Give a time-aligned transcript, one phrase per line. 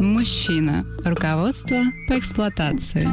[0.00, 0.86] Мужчина.
[1.04, 1.76] Руководство
[2.08, 3.06] по эксплуатации.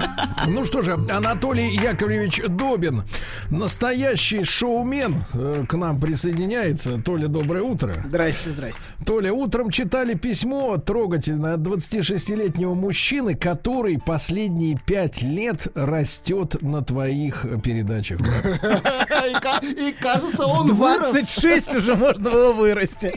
[0.47, 3.03] Ну что же, Анатолий Яковлевич Добин,
[3.49, 7.01] настоящий шоумен, э, к нам присоединяется.
[7.03, 8.05] Толя, доброе утро.
[8.07, 8.81] Здрасте, здрасте.
[9.05, 17.45] Толя, утром читали письмо трогательное от 26-летнего мужчины, который последние пять лет растет на твоих
[17.63, 18.21] передачах.
[19.63, 23.11] И кажется, он 26 уже можно было вырасти.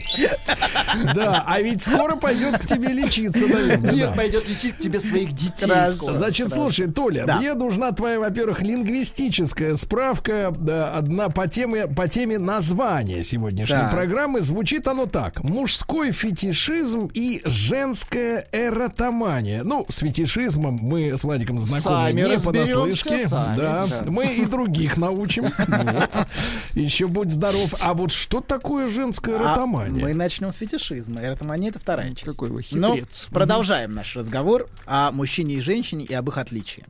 [1.15, 3.60] Да, а ведь скоро пойдет к тебе лечиться, наверное.
[3.67, 4.13] Нет, да.
[4.13, 6.17] пойдет лечить тебе своих детей скоро.
[6.17, 13.23] Значит, слушай, Толя, мне нужна твоя, во-первых, лингвистическая справка одна по теме, по теме названия
[13.23, 14.41] сегодняшней программы.
[14.41, 15.43] Звучит оно так.
[15.43, 19.63] Мужской фетишизм и женская эротомания.
[19.63, 23.27] Ну, с фетишизмом мы с Владиком знакомы Сами не понаслышке.
[23.27, 23.87] сами, да.
[23.87, 24.03] да.
[24.07, 25.45] Мы и других научим.
[25.91, 26.27] Вот.
[26.73, 27.73] Еще будь здоров.
[27.79, 30.01] А вот что такое женская А эротомания?
[30.03, 31.23] мы начнем с фетишизма.
[31.23, 32.23] Эротомания это вторая часть.
[32.25, 33.27] Какой вы Но хитрец.
[33.41, 36.85] Продолжаем наш разговор о мужчине и женщине и об их отличии.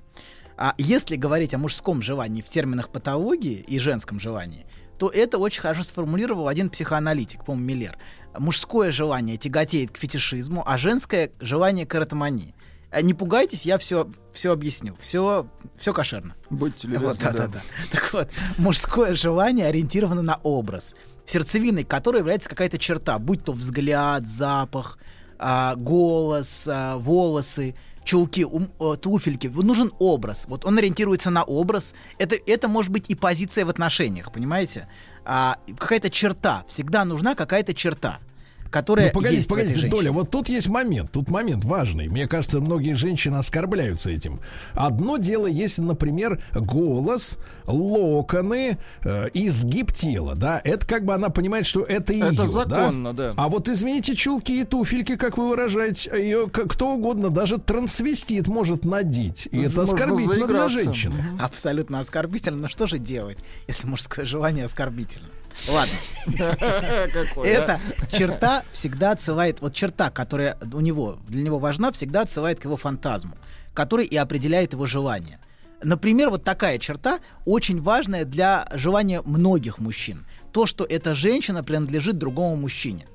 [0.57, 4.65] А если говорить о мужском желании в терминах патологии и женском желании,
[4.99, 7.97] то это очень хорошо сформулировал один психоаналитик, по-моему, Миллер.
[8.37, 12.53] Мужское желание тяготеет к фетишизму, а женское желание к эротомании.
[12.91, 14.97] А Не пугайтесь, я все, все объясню.
[14.99, 16.35] Все, все кошерно.
[16.49, 17.47] Будьте любезны, Вот, да, да.
[17.47, 17.61] да, да.
[17.93, 24.27] Так вот, мужское желание ориентировано на образ, сердцевиной которой является какая-то черта, будь то взгляд,
[24.27, 24.97] запах,
[25.41, 29.47] а, голос, а, волосы, чулки, ум- э, туфельки.
[29.47, 30.45] Нужен образ.
[30.47, 31.93] Вот он ориентируется на образ.
[32.17, 34.87] Это, это может быть и позиция в отношениях, понимаете?
[35.25, 36.63] А, какая-то черта.
[36.67, 38.19] Всегда нужна какая-то черта,
[38.71, 39.89] которая Ну, погодите, есть в этой погодите.
[39.89, 42.07] Толя, вот тут есть момент, тут момент важный.
[42.07, 44.39] Мне кажется, многие женщины оскорбляются этим.
[44.73, 47.37] Одно дело, если, например, голос,
[47.67, 53.13] локоны, э, изгиб тела, да, это как бы она понимает, что это ее, Это законно,
[53.13, 53.33] да.
[53.35, 58.85] А вот, извините, чулки и туфельки, как вы выражаете, ее кто угодно, даже трансвестит может
[58.85, 59.47] надеть.
[59.51, 61.37] И это оскорбительно для женщины.
[61.39, 62.57] Абсолютно оскорбительно.
[62.57, 65.27] Но что же делать, если мужское желание оскорбительно?
[65.69, 65.93] Ладно.
[67.13, 67.49] Какой?
[67.49, 67.79] Эта
[68.11, 72.77] черта всегда отсылает, вот черта, которая у него, для него важна, всегда отсылает к его
[72.77, 73.35] фантазму,
[73.73, 75.39] который и определяет его желание.
[75.83, 80.25] Например, вот такая черта очень важная для желания многих мужчин.
[80.51, 83.07] То, что эта женщина принадлежит другому мужчине.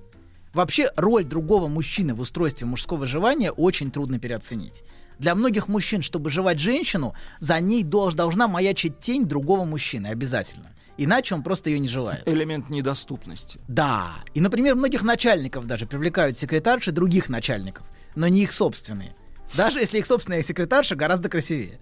[0.53, 4.83] Вообще, роль другого мужчины в устройстве мужского желания очень трудно переоценить.
[5.19, 10.71] Для многих мужчин, чтобы желать женщину, за ней долж- должна маячить тень другого мужчины обязательно.
[10.99, 12.27] Иначе он просто ее не желает.
[12.27, 13.61] Элемент недоступности.
[13.69, 14.15] Да.
[14.35, 19.15] И, например, многих начальников даже привлекают секретарши других начальников, но не их собственные.
[19.55, 21.79] Даже если их собственная секретарша гораздо красивее.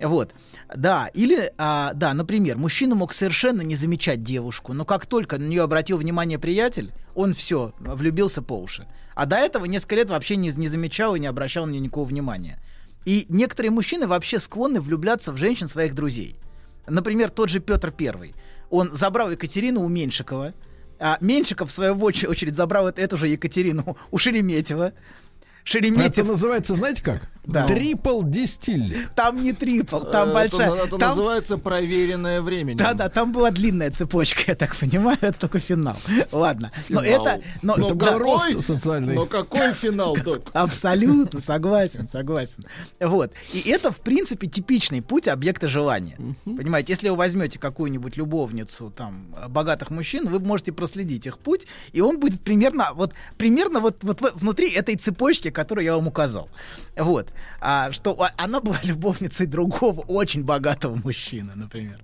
[0.00, 0.32] Вот.
[0.74, 1.08] Да.
[1.14, 5.62] Или, а, да, например, мужчина мог совершенно не замечать девушку, но как только на нее
[5.62, 8.86] обратил внимание приятель, он все, влюбился по уши.
[9.14, 12.06] А до этого несколько лет вообще не, не замечал и не обращал на нее никакого
[12.06, 12.60] внимания.
[13.04, 16.36] И некоторые мужчины вообще склонны влюбляться в женщин своих друзей.
[16.86, 18.34] Например, тот же Петр Первый.
[18.72, 20.54] Он забрал Екатерину у Меньшикова,
[20.98, 24.94] а Меньшиков, в свою оч- очередь, забрал эт- эту же Екатерину у Шереметьева.
[25.64, 27.28] Это Шереметьев, называется, знаете как?
[27.44, 27.66] Да.
[27.66, 29.14] Трипл дистиллит.
[29.16, 30.74] там не трипл, там Это- большая.
[30.74, 32.76] Это, там- называется проверенное временем.
[32.76, 35.96] Да-да, там была длинная цепочка, я так понимаю, это только финал.
[36.30, 36.70] Ладно.
[36.88, 37.26] Но Финал.
[37.26, 37.42] это...
[37.62, 39.14] Но, Это да, был рост социальный.
[39.14, 40.50] Но какой финал, док?
[40.52, 42.64] Абсолютно, согласен, согласен.
[43.00, 43.32] Вот.
[43.52, 46.16] И это, в принципе, типичный путь объекта желания.
[46.44, 52.00] Понимаете, если вы возьмете какую-нибудь любовницу там богатых мужчин, вы можете проследить их путь, и
[52.00, 56.48] он будет примерно вот примерно вот, вот внутри этой цепочки, которую я вам указал.
[56.96, 57.28] Вот.
[57.60, 62.00] А, что она была любовницей другого очень богатого мужчины, например.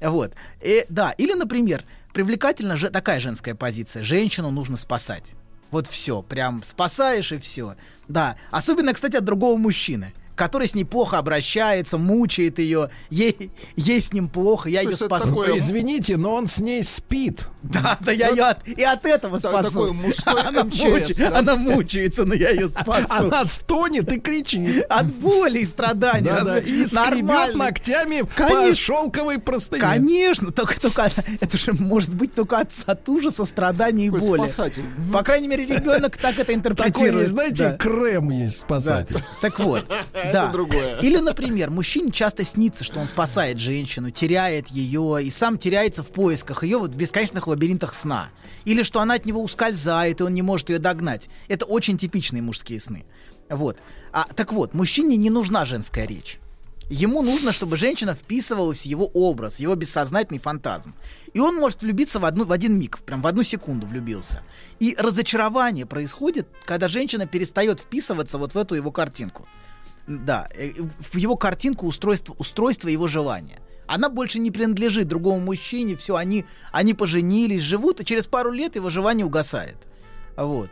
[0.00, 0.32] Вот.
[0.60, 1.12] И, да.
[1.12, 4.02] Или, например, привлекательна же такая женская позиция.
[4.02, 5.34] Женщину нужно спасать.
[5.70, 7.76] Вот все, прям спасаешь и все.
[8.06, 10.12] Да, особенно, кстати, от другого мужчины,
[10.42, 14.96] который с ней плохо обращается, мучает ее, ей, ей с ним плохо, я То ее
[14.96, 15.28] спасу.
[15.28, 17.46] такое- Извините, но он с ней спит.
[17.62, 19.68] Да, да, я ее от, и от этого спасу.
[19.70, 21.38] такой мужской она, МЧС, да?
[21.38, 23.06] она мучается, но я ее спасу.
[23.08, 24.84] Она стонет и кричит.
[24.88, 26.28] От боли и страданий.
[26.28, 29.80] Разве и скребет ногтями по шелковой простыне.
[29.80, 31.08] Конечно, только, только
[31.40, 34.38] это же может быть только от, от ужаса, страданий и Такой боли.
[34.48, 34.82] спасатель.
[35.12, 37.14] По крайней мере, ребенок так это Такой интерпретирует.
[37.20, 37.76] есть, знаете, Да.
[37.76, 38.66] крем есть Да.
[38.66, 39.22] спасатель.
[39.40, 39.86] Так вот,
[40.32, 40.44] Да.
[40.44, 40.98] это другое.
[41.02, 46.08] Или, например, мужчине часто снится, что он спасает женщину, теряет ее и сам теряется в
[46.08, 48.30] поисках ее вот в бесконечных лабиринтах сна.
[48.64, 51.28] Или что она от него ускользает, и он не может ее догнать.
[51.48, 53.04] Это очень типичные мужские сны.
[53.48, 53.78] Вот.
[54.12, 56.38] А, так вот, мужчине не нужна женская речь.
[56.92, 60.94] Ему нужно, чтобы женщина вписывалась в его образ, его бессознательный фантазм.
[61.32, 64.42] И он может влюбиться в, одну, в один миг, прям в одну секунду влюбился.
[64.78, 69.48] И разочарование происходит, когда женщина перестает вписываться вот в эту его картинку.
[70.06, 70.72] Да, э,
[71.12, 73.60] в его картинку устройства, устройства его желания.
[73.86, 78.76] Она больше не принадлежит другому мужчине, все, они, они поженились, живут, и через пару лет
[78.76, 79.76] его желание угасает.
[80.36, 80.70] Вот.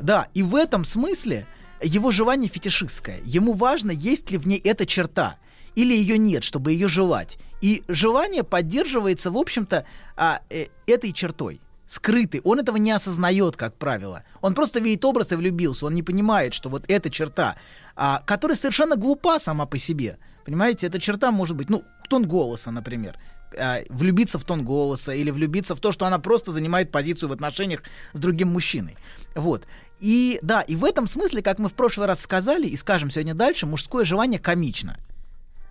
[0.00, 1.46] Да, и в этом смысле
[1.82, 3.20] его желание фетишистское.
[3.24, 5.36] Ему важно, есть ли в ней эта черта,
[5.74, 7.38] или ее нет, чтобы ее желать.
[7.60, 9.84] И желание поддерживается, в общем-то,
[10.16, 12.40] а, э, этой чертой скрытый.
[12.44, 14.22] Он этого не осознает, как правило.
[14.40, 15.86] Он просто видит образ и влюбился.
[15.86, 17.56] Он не понимает, что вот эта черта,
[17.96, 20.18] а, которая совершенно глупа сама по себе.
[20.44, 23.18] Понимаете, эта черта может быть, ну, тон голоса, например.
[23.56, 27.32] А, влюбиться в тон голоса или влюбиться в то, что она просто занимает позицию в
[27.32, 27.82] отношениях
[28.12, 28.96] с другим мужчиной.
[29.34, 29.66] Вот.
[30.00, 33.34] И да, и в этом смысле, как мы в прошлый раз сказали и скажем сегодня
[33.34, 34.98] дальше, мужское желание комично.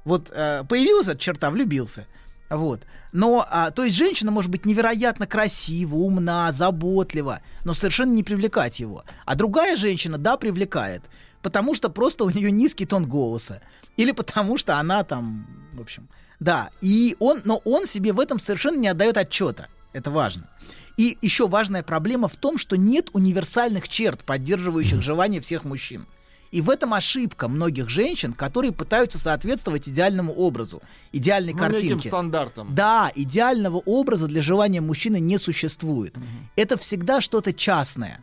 [0.05, 2.07] Вот э, появилась эта черта, влюбился.
[2.49, 2.81] Вот.
[3.11, 8.79] Но, а, то есть женщина может быть невероятно красива, умна, заботлива, но совершенно не привлекать
[8.79, 9.03] его.
[9.25, 11.03] А другая женщина, да, привлекает,
[11.41, 13.61] потому что просто у нее низкий тон голоса.
[13.97, 16.07] Или потому что она там, в общем,
[16.39, 16.69] да.
[16.81, 19.67] И он, но он себе в этом совершенно не отдает отчета.
[19.93, 20.49] Это важно.
[20.97, 26.05] И еще важная проблема в том, что нет универсальных черт, поддерживающих желание всех мужчин.
[26.53, 32.09] И в этом ошибка многих женщин, которые пытаются соответствовать идеальному образу, идеальной Ну, картинке.
[32.09, 32.75] стандартом.
[32.75, 36.15] Да, идеального образа для желания мужчины не существует.
[36.55, 38.19] Это всегда что-то частное.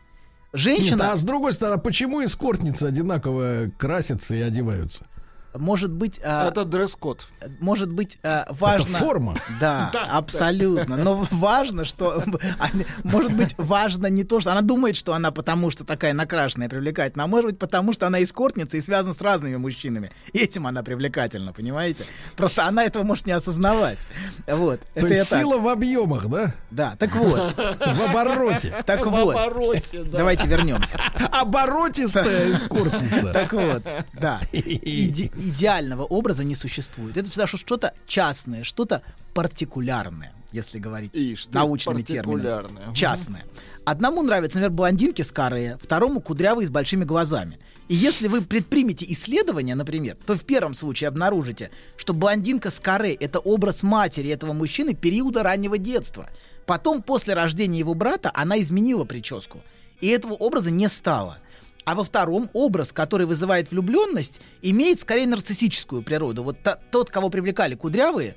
[0.53, 5.05] Нет, Женщина, а с другой стороны, почему эскортницы одинаково красятся и одеваются?
[5.53, 7.27] Может быть, а, Это дресс-код.
[7.59, 8.83] может быть, а, важно.
[8.83, 9.35] Это форма.
[9.59, 10.97] Да, Да, абсолютно.
[10.97, 12.23] Но важно, что...
[13.03, 14.51] Может быть, важно не то, что...
[14.51, 18.23] Она думает, что она потому, что такая накрашенная, привлекательная, а может быть, потому, что она
[18.23, 20.11] эскортница и связана с разными мужчинами.
[20.33, 22.05] И этим она привлекательна, понимаете?
[22.35, 23.99] Просто она этого может не осознавать.
[24.47, 24.79] Вот.
[24.79, 25.39] То Это есть так.
[25.39, 26.53] сила в объемах, да?
[26.71, 27.53] Да, так вот.
[27.55, 28.73] В обороте.
[28.85, 29.35] Так В вот.
[29.35, 30.17] обороте, да.
[30.19, 30.99] Давайте вернемся.
[31.31, 33.33] Оборотистая эскортница.
[33.33, 33.83] Так вот,
[34.13, 34.39] да.
[34.51, 37.17] Иде- идеального образа не существует.
[37.17, 39.01] Это всегда что-то частное, что-то
[39.33, 42.93] партикулярное, если говорить Ишь научными терминами.
[42.93, 43.43] Частное.
[43.83, 47.59] Одному нравятся, например, блондинки с каре, второму кудрявые с большими глазами.
[47.87, 53.13] И если вы предпримете исследование, например, то в первом случае обнаружите, что блондинка с каре—
[53.19, 56.29] это образ матери этого мужчины периода раннего детства.
[56.67, 59.61] Потом, после рождения его брата, она изменила прическу.
[59.99, 61.39] И этого образа не стало.
[61.83, 66.43] А во втором образ, который вызывает влюбленность, имеет скорее нарциссическую природу.
[66.43, 68.35] Вот та- тот, кого привлекали кудрявые,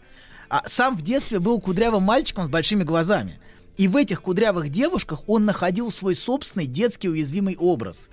[0.48, 3.38] а, сам в детстве был кудрявым мальчиком с большими глазами.
[3.76, 8.08] И в этих кудрявых девушках он находил свой собственный детский уязвимый образ.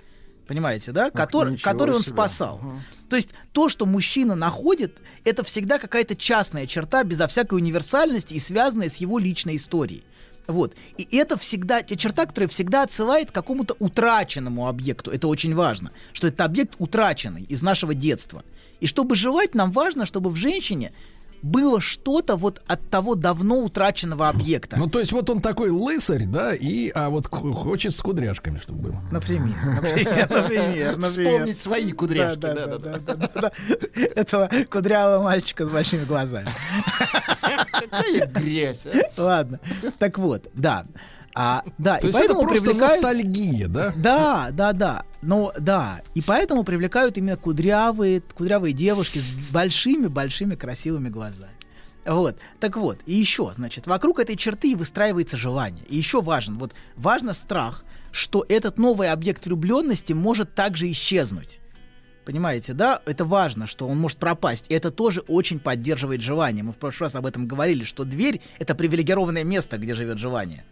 [0.46, 1.10] Понимаете, да?
[1.10, 2.12] Который, ничего который он себе.
[2.14, 2.60] спасал.
[3.08, 8.38] То есть то, что мужчина находит, это всегда какая-то частная черта, безо всякой универсальности и
[8.40, 10.02] связанная с его личной историей.
[10.46, 10.74] Вот.
[10.96, 15.10] И это всегда те черта, которая всегда отсылает к какому-то утраченному объекту.
[15.10, 18.42] Это очень важно, что это объект утраченный из нашего детства.
[18.80, 20.92] И чтобы желать, нам важно, чтобы в женщине
[21.42, 24.76] было что-то вот от того давно утраченного объекта.
[24.76, 28.90] Ну, то есть вот он такой лысарь, да, и, а вот хочет с кудряшками, чтобы
[28.90, 29.02] было.
[29.10, 31.32] Например, например, например, например.
[31.32, 32.38] Вспомнить свои кудряшки.
[32.38, 33.52] Да, да, да, да, да, да, да.
[34.14, 36.48] Этого кудрявого мальчика с большими глазами.
[37.72, 39.20] Какая грязь, а?
[39.20, 39.60] Ладно.
[39.98, 40.84] Так вот, да.
[41.34, 43.02] А, да, То и есть это поэтому просто привлекают...
[43.02, 43.92] ностальгия, да?
[43.96, 45.04] Да, да, да.
[45.22, 46.02] Но да.
[46.14, 51.52] И поэтому привлекают именно кудрявые, кудрявые девушки с большими-большими красивыми глазами.
[52.04, 52.36] Вот.
[52.58, 55.84] Так вот, и еще, значит, вокруг этой черты выстраивается желание.
[55.88, 61.60] И еще важен, вот важно страх, что этот новый объект влюбленности может также исчезнуть.
[62.24, 63.00] Понимаете, да?
[63.06, 64.66] Это важно, что он может пропасть.
[64.68, 66.62] И это тоже очень поддерживает желание.
[66.62, 70.64] Мы в прошлый раз об этом говорили, что дверь— это привилегированное место, где живет желание.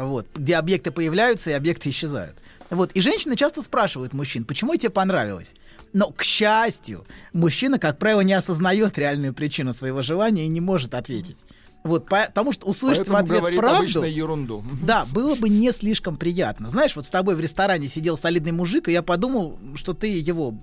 [0.00, 2.36] Вот, где объекты появляются и объекты исчезают.
[2.70, 5.52] Вот, и женщины часто спрашивают мужчин, почему тебе понравилось?
[5.92, 7.04] Но, к счастью,
[7.34, 11.36] мужчина, как правило, не осознает реальную причину своего желания и не может ответить.
[11.82, 14.02] Вот, по- потому что услышать Поэтому в ответ правду...
[14.04, 14.64] ерунду.
[14.82, 16.70] Да, было бы не слишком приятно.
[16.70, 20.54] Знаешь, вот с тобой в ресторане сидел солидный мужик, и я подумал, что ты его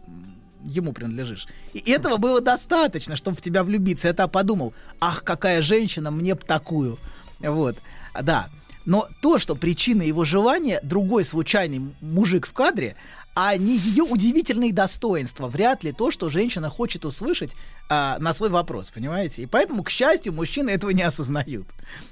[0.63, 1.48] ему принадлежишь.
[1.74, 4.08] И этого было достаточно, чтобы в тебя влюбиться.
[4.08, 6.98] Я тогда подумал, ах, какая женщина, мне б такую.
[7.39, 7.75] Вот,
[8.20, 8.50] да.
[8.88, 12.96] Но то, что причина его желания, другой случайный мужик в кадре,
[13.36, 15.48] а не ее удивительные достоинства.
[15.48, 17.51] Вряд ли то, что женщина хочет услышать
[17.89, 19.44] а, на свой вопрос, понимаете?
[19.44, 21.67] И поэтому, к счастью, мужчины этого не осознают.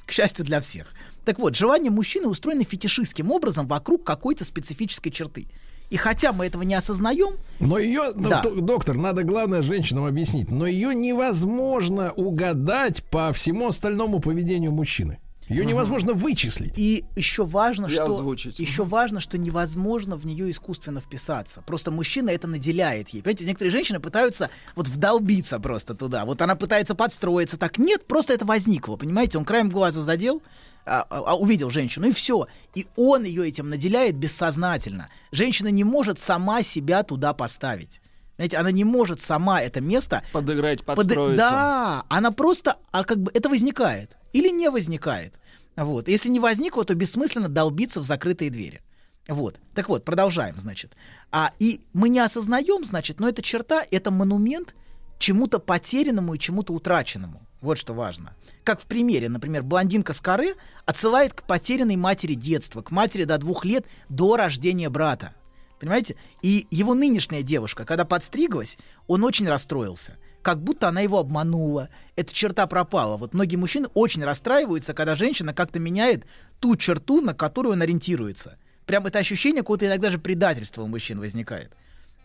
[0.06, 0.88] К счастью для всех.
[1.24, 5.48] Так вот, желания мужчины устроены фетишистским образом вокруг какой-то специфической черты.
[5.90, 8.44] И хотя мы этого не осознаем, Но ее, ну, Да.
[8.44, 15.20] доктор, надо главное женщинам объяснить, но ее невозможно угадать по всему остальному поведению мужчины.
[15.48, 16.74] Ее невозможно вычислить.
[16.78, 18.58] И еще важно, И что озвучить.
[18.60, 21.62] еще важно, что невозможно в нее искусственно вписаться.
[21.68, 23.22] Просто мужчина это наделяет ей.
[23.22, 26.26] Понимаете, некоторые женщины пытаются вот вдолбиться просто туда.
[26.26, 27.58] Вот она пытается подстроиться.
[27.58, 28.96] Так нет, просто это возникло.
[28.96, 30.42] Понимаете, он краем глаза задел,
[30.86, 32.48] а, а, а увидел женщину, и все.
[32.74, 35.10] И он ее этим наделяет бессознательно.
[35.32, 38.02] Женщина не может сама себя туда поставить.
[38.38, 41.38] Знаете, она не может сама это место Подыграть, под- подстроиться.
[41.38, 45.40] Да, она просто, а как бы это возникает или не возникает.
[45.78, 46.10] Вот.
[46.10, 48.82] Если не возникло, то бессмысленно долбиться в закрытые двери.
[49.30, 49.56] Вот.
[49.74, 50.92] Так вот, продолжаем, значит.
[51.32, 54.76] А, и мы не осознаем, значит, но эта черта, это монумент
[55.20, 57.42] чему-то потерянному и чему-то утраченному.
[57.62, 58.36] Вот что важно.
[58.66, 63.38] Как в примере, например, блондинка с каре отсылает к потерянной матери детства, к матери до
[63.38, 65.34] двух лет до рождения брата.
[65.80, 66.18] Понимаете?
[66.42, 68.78] И его нынешняя девушка, когда подстриглась,
[69.08, 70.18] он очень расстроился.
[70.46, 71.90] Как будто она его обманула.
[72.16, 73.18] Эта черта пропала.
[73.18, 76.28] Вот многие мужчины очень расстраиваются, когда женщина как-то меняет
[76.60, 78.60] ту черту, на которую он ориентируется.
[78.86, 81.72] Прям это ощущение какого-то иногда же предательства у мужчин возникает.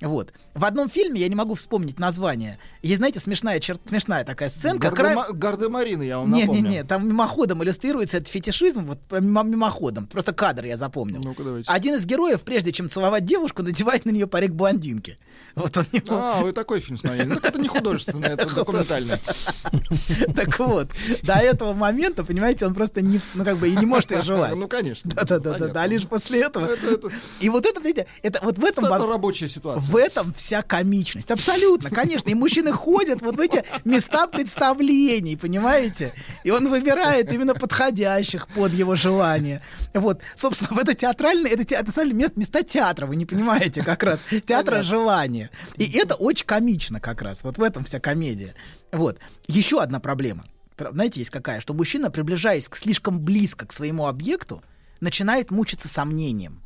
[0.00, 0.32] Вот.
[0.54, 3.76] В одном фильме, я не могу вспомнить название, есть, знаете, смешная, чер...
[3.86, 4.88] смешная такая сценка.
[4.88, 6.68] Гардема- краем- Гардемарины, я вам не, напомню.
[6.70, 10.06] не, там мимоходом иллюстрируется этот фетишизм, вот мимоходом.
[10.06, 11.20] Просто кадр я запомнил.
[11.22, 11.70] Ну-ка, давайте.
[11.70, 15.18] Один из героев, прежде чем целовать девушку, надевает на нее парик блондинки.
[15.54, 17.24] Вот он не А, вы такой фильм смотрели.
[17.24, 19.18] Ну, это не художественное, это документальное.
[20.34, 20.88] Так вот,
[21.22, 24.54] до этого момента, понимаете, он просто не, ну как бы и не может их желать.
[24.56, 25.10] Ну, конечно.
[25.14, 26.66] Да-да-да, а лишь после этого.
[26.66, 29.89] Это- это- И вот это, видите, это вот в этом Это рабочая ситуация.
[29.90, 31.30] В этом вся комичность.
[31.30, 32.30] Абсолютно, конечно.
[32.30, 36.12] И мужчины ходят вот в эти места представлений, понимаете?
[36.44, 39.62] И он выбирает именно подходящих под его желание.
[39.92, 44.02] Вот, собственно, в это театральное, это, это стали мест- места театра, вы не понимаете как
[44.02, 44.20] раз.
[44.46, 45.50] Театра желания.
[45.76, 47.42] И это очень комично как раз.
[47.42, 48.54] Вот в этом вся комедия.
[48.92, 49.18] Вот.
[49.48, 50.44] Еще одна проблема.
[50.76, 51.60] Пр- Знаете, есть какая?
[51.60, 54.62] Что мужчина, приближаясь к слишком близко к своему объекту,
[55.00, 56.62] начинает мучиться сомнением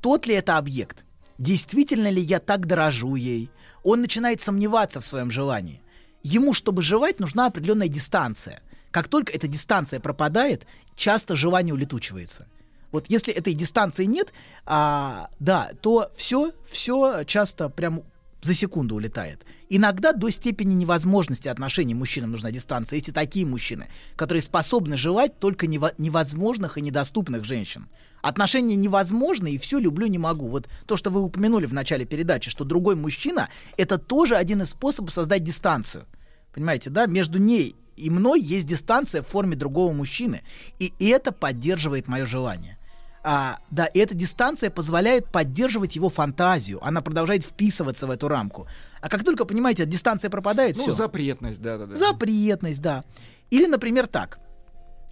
[0.00, 1.04] тот ли это объект,
[1.38, 3.50] действительно ли я так дорожу ей,
[3.82, 5.82] он начинает сомневаться в своем желании.
[6.22, 8.62] Ему, чтобы желать, нужна определенная дистанция.
[8.90, 10.66] Как только эта дистанция пропадает,
[10.96, 12.46] часто желание улетучивается.
[12.90, 14.32] Вот если этой дистанции нет,
[14.64, 18.02] а, да, то все, все часто прям
[18.40, 19.44] за секунду улетает.
[19.68, 22.98] Иногда до степени невозможности отношений мужчинам нужна дистанция.
[22.98, 27.88] Эти такие мужчины, которые способны желать только нево- невозможных и недоступных женщин.
[28.22, 30.48] Отношения невозможны, и все люблю, не могу.
[30.48, 34.70] Вот то, что вы упомянули в начале передачи, что другой мужчина, это тоже один из
[34.70, 36.06] способов создать дистанцию.
[36.52, 37.06] Понимаете, да?
[37.06, 40.42] Между ней и мной есть дистанция в форме другого мужчины.
[40.78, 42.77] И это поддерживает мое желание.
[43.22, 46.84] А, да, и эта дистанция позволяет поддерживать его фантазию.
[46.84, 48.66] Она продолжает вписываться в эту рамку.
[49.00, 50.92] А как только, понимаете, дистанция пропадает, Ну, все.
[50.92, 51.94] запретность, да-да-да.
[51.96, 53.04] Запретность, да.
[53.50, 54.38] Или, например, так.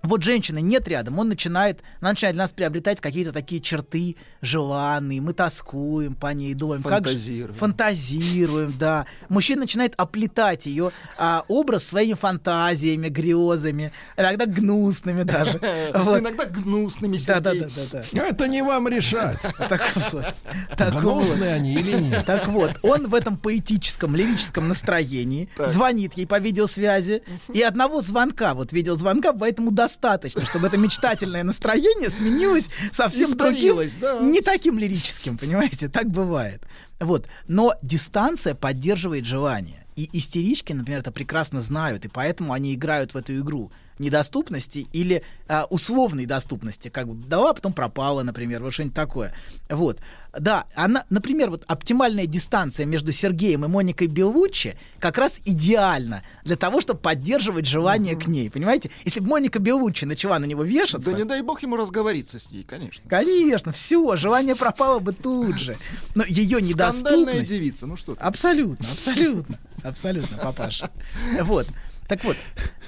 [0.02, 5.20] Вот женщины нет рядом, он начинает, она начинает для нас приобретать какие-то такие черты желанные,
[5.20, 7.54] мы тоскуем по ней, думаем, как же- Фантазируем.
[7.58, 9.06] фантазируем, да.
[9.28, 15.58] Мужчина начинает оплетать ее а, образ своими фантазиями, грезами, иногда гнусными даже.
[15.94, 18.26] Иногда гнусными Да, да, да, да, да.
[18.28, 19.38] Это не вам решать,
[19.68, 20.24] Так вот.
[21.00, 22.24] Гнусные они или нет.
[22.26, 27.22] Так вот, он в этом поэтическом, лирическом настроении звонит ей по видеосвязи,
[27.52, 34.18] и одного звонка, вот видеозвонка, поэтому достаточно, чтобы это мечтательное настроение сменилось совсем другим, да.
[34.20, 35.88] не таким лирическим, понимаете?
[35.88, 36.62] Так бывает.
[36.98, 37.26] Вот.
[37.46, 39.86] Но дистанция поддерживает желание.
[39.94, 45.22] И истерички, например, это прекрасно знают, и поэтому они играют в эту игру недоступности или
[45.48, 49.32] а, условной доступности, как бы дала, а потом пропала, например, вот что-нибудь такое.
[49.68, 49.98] Вот.
[50.38, 56.56] Да, она, например, вот оптимальная дистанция между Сергеем и Моникой Белуччи как раз идеальна для
[56.56, 58.90] того, чтобы поддерживать желание к ней, понимаете?
[59.04, 62.50] Если бы Моника Белуччи начала на него вешаться, Да не дай бог ему разговориться с
[62.50, 63.08] ней, конечно.
[63.08, 65.76] конечно, все, желание пропало бы тут же.
[66.14, 67.48] Но ее Скандальная недоступность...
[67.48, 68.20] девица, ну что ты.
[68.20, 70.90] Абсолютно, абсолютно, абсолютно, папаша.
[71.40, 71.66] Вот.
[72.08, 72.36] Так вот,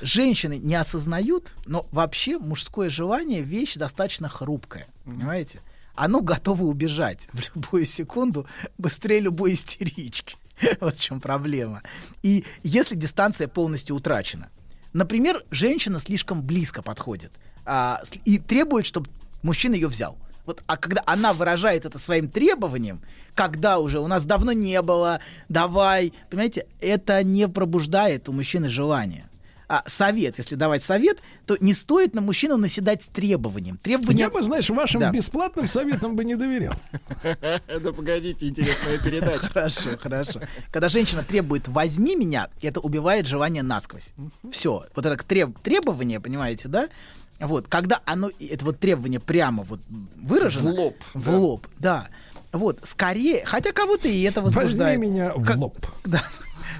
[0.00, 5.60] женщины не осознают, но вообще мужское желание вещь достаточно хрупкая, понимаете?
[5.94, 8.46] Оно готово убежать в любую секунду
[8.78, 10.36] быстрее любой истерички.
[10.80, 11.82] Вот в чем проблема.
[12.22, 14.50] И если дистанция полностью утрачена,
[14.92, 17.32] например, женщина слишком близко подходит
[17.64, 19.08] а, и требует, чтобы
[19.42, 20.18] мужчина ее взял.
[20.48, 23.02] Вот, а когда она выражает это своим требованием,
[23.34, 29.28] когда уже у нас давно не было, давай, понимаете, это не пробуждает у мужчины желание.
[29.68, 33.76] А совет, если давать совет, то не стоит на мужчину наседать с требованием.
[33.76, 34.20] Требования...
[34.20, 35.10] Я бы, знаешь, вашим Да.
[35.10, 36.72] бесплатным советам бы не доверял.
[37.82, 39.52] Да погодите, интересная передача.
[39.52, 40.40] Хорошо, хорошо.
[40.72, 44.14] Когда женщина требует «возьми меня», это убивает желание насквозь.
[44.50, 44.86] Все.
[44.96, 46.88] Вот это треб- требование, понимаете, да?
[47.40, 49.80] Вот, когда оно, это вот требование прямо вот
[50.16, 50.72] выражено.
[50.72, 51.36] В лоб, В да.
[51.38, 52.08] лоб, да.
[52.52, 54.98] Вот, скорее, хотя кого-то и это Возьми возбуждает.
[55.00, 55.76] меня в Как- лоб.
[56.04, 56.22] Да.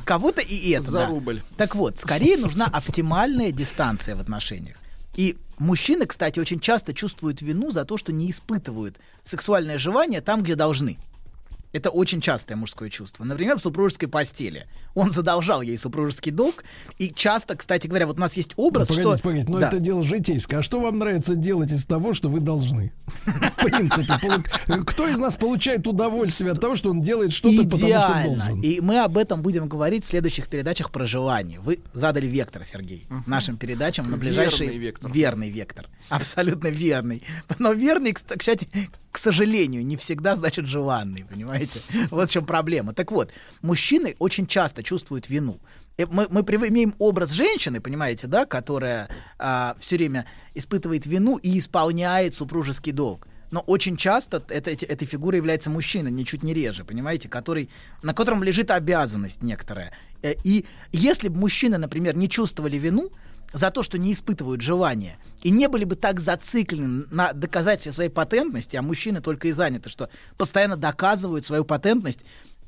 [0.05, 1.07] Кого-то и это, За да.
[1.07, 1.43] рубль.
[1.59, 4.77] Так вот, скорее нужна оптимальная дистанция в отношениях.
[5.15, 10.43] И мужчины, кстати, очень часто чувствуют вину за то, что не испытывают сексуальное желание там,
[10.43, 10.97] где должны.
[11.73, 13.25] Это очень частое мужское чувство.
[13.25, 14.67] Например, в супружеской постели.
[14.95, 16.65] Он задолжал ей супружеский долг.
[16.97, 19.23] И часто, кстати говоря, вот у нас есть образ, погодите, что...
[19.23, 19.69] погодите, но Да.
[19.69, 20.61] это дело житейское.
[20.61, 22.93] А что вам нравится делать из того, что вы должны?
[23.27, 24.19] В принципе,
[24.87, 28.37] кто из нас получает удовольствие от того, что он делает что-то, потому что Идеально.
[28.47, 28.63] должен?
[28.63, 31.61] И мы об этом будем говорить в следующих передачах про желание.
[31.61, 34.69] Вы задали вектор, Сергей, нашим передачам на ближайший...
[34.69, 35.13] Верный вектор.
[35.13, 35.87] Верный вектор.
[36.09, 37.23] Абсолютно верный.
[37.59, 38.69] Но верный, кста- кстати,
[39.13, 41.81] к сожалению, не всегда значит желанный, понимаете?
[42.11, 42.93] Вот в чем проблема.
[42.93, 43.31] Так вот,
[43.63, 45.59] мужчины очень часто чувствуют вину.
[45.99, 49.09] Э, Мы, мы имеем образ женщины, понимаете, да, которая
[49.81, 50.25] все время
[50.55, 53.27] испытывает вину и исполняет супружеский долг.
[53.51, 57.69] Но очень часто это, эти- этой фигурой является мужчина, ничуть не реже, понимаете, который,
[58.03, 59.91] на котором лежит обязанность некоторая.
[60.23, 63.11] Э, И если бы мужчины, например, не чувствовали вину
[63.53, 68.11] за то, что не испытывают желания, и не были бы так зациклены на доказательстве своей
[68.11, 72.21] патентности, а мужчины только и заняты, что постоянно доказывают свою патентность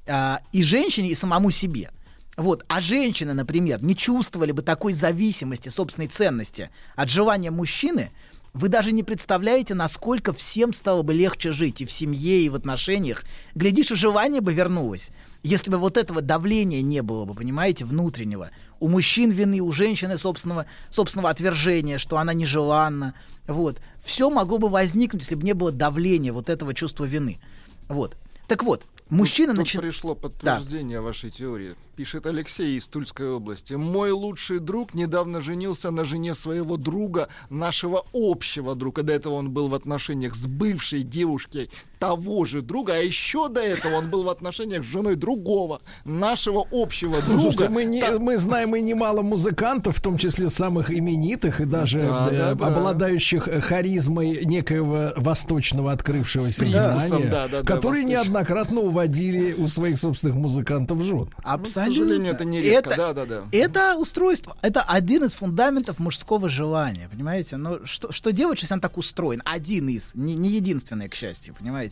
[0.07, 1.91] а, и женщине, и самому себе.
[2.37, 2.65] Вот.
[2.69, 8.11] А женщины, например, не чувствовали бы такой зависимости собственной ценности от желания мужчины,
[8.53, 12.57] вы даже не представляете, насколько всем стало бы легче жить и в семье, и в
[12.57, 13.23] отношениях.
[13.55, 15.11] Глядишь, и желание бы вернулось,
[15.43, 18.51] если бы вот этого давления не было бы, понимаете, внутреннего.
[18.81, 23.15] У мужчин вины, у женщины собственного, собственного отвержения, что она нежеланна.
[23.47, 23.79] Вот.
[24.03, 27.41] Все могло бы возникнуть, если бы не было давления вот этого чувства вины.
[27.89, 28.17] Вот.
[28.49, 29.91] Так вот, мужчина начинает...
[29.91, 31.75] пришло подтверждение вашей теории.
[31.97, 33.75] Пишет Алексей из Тульской области.
[33.75, 39.03] Мой лучший друг недавно женился на жене своего друга, нашего общего друга.
[39.03, 41.71] До этого он был в отношениях с бывшей девушкой
[42.01, 46.67] того же друга, а еще до этого он был в отношениях с женой другого, нашего
[46.73, 47.41] общего Ну, друга.
[47.43, 51.99] слушайте, мы, не- мы знаем и немало музыкантов, в том числе самых именитых и даже
[52.01, 52.67] Да, э, да, да.
[52.69, 58.25] обладающих э, харизмой некоего восточного открывшегося знания, да, да, да, которые восточного.
[58.25, 61.29] неоднократно уводили у своих собственных музыкантов жен.
[61.43, 61.93] Абсолютно.
[61.93, 62.91] К сожалению, это не редко.
[62.91, 63.43] Это- Да, да, да.
[63.53, 67.59] Это устройство, это один из фундаментов мужского желания, понимаете?
[67.59, 69.43] Но что, что делать, если он так устроен?
[69.45, 71.90] Один из, не, не единственный, к счастью, понимаете?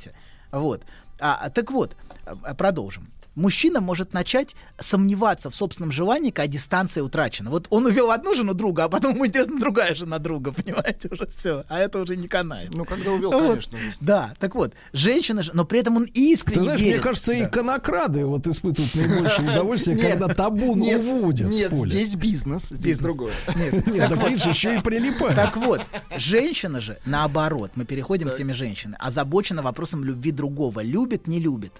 [0.53, 0.83] Вот.
[1.21, 3.09] А, так вот, а, продолжим.
[3.39, 7.51] Мужчина может начать сомневаться в собственном желании, когда дистанция утрачена.
[7.51, 11.27] Вот он увел одну жену друга, а потом ему интересно другая жена друга, понимаете, уже
[11.27, 11.65] все.
[11.69, 12.75] А это уже не канает.
[12.75, 13.49] Ну, когда увел, Вот.
[13.51, 13.79] конечно.
[14.01, 16.95] Да, так вот, женщина же, но при этом он искренне Ты знаешь, верит.
[16.97, 17.45] мне кажется, Да.
[17.47, 21.89] иконокрады вот испытывают наибольшее удовольствие, Нет, когда табун уводят Нет, с поля.
[21.91, 23.33] здесь бизнес, здесь другое.
[23.57, 23.87] Нет,
[24.27, 25.37] видишь, еще и прилипает.
[25.37, 25.81] Так вот,
[26.17, 30.83] женщина же, наоборот, мы переходим к теме женщины, озабочена вопросом любви другого.
[30.83, 31.73] Любит, не любит.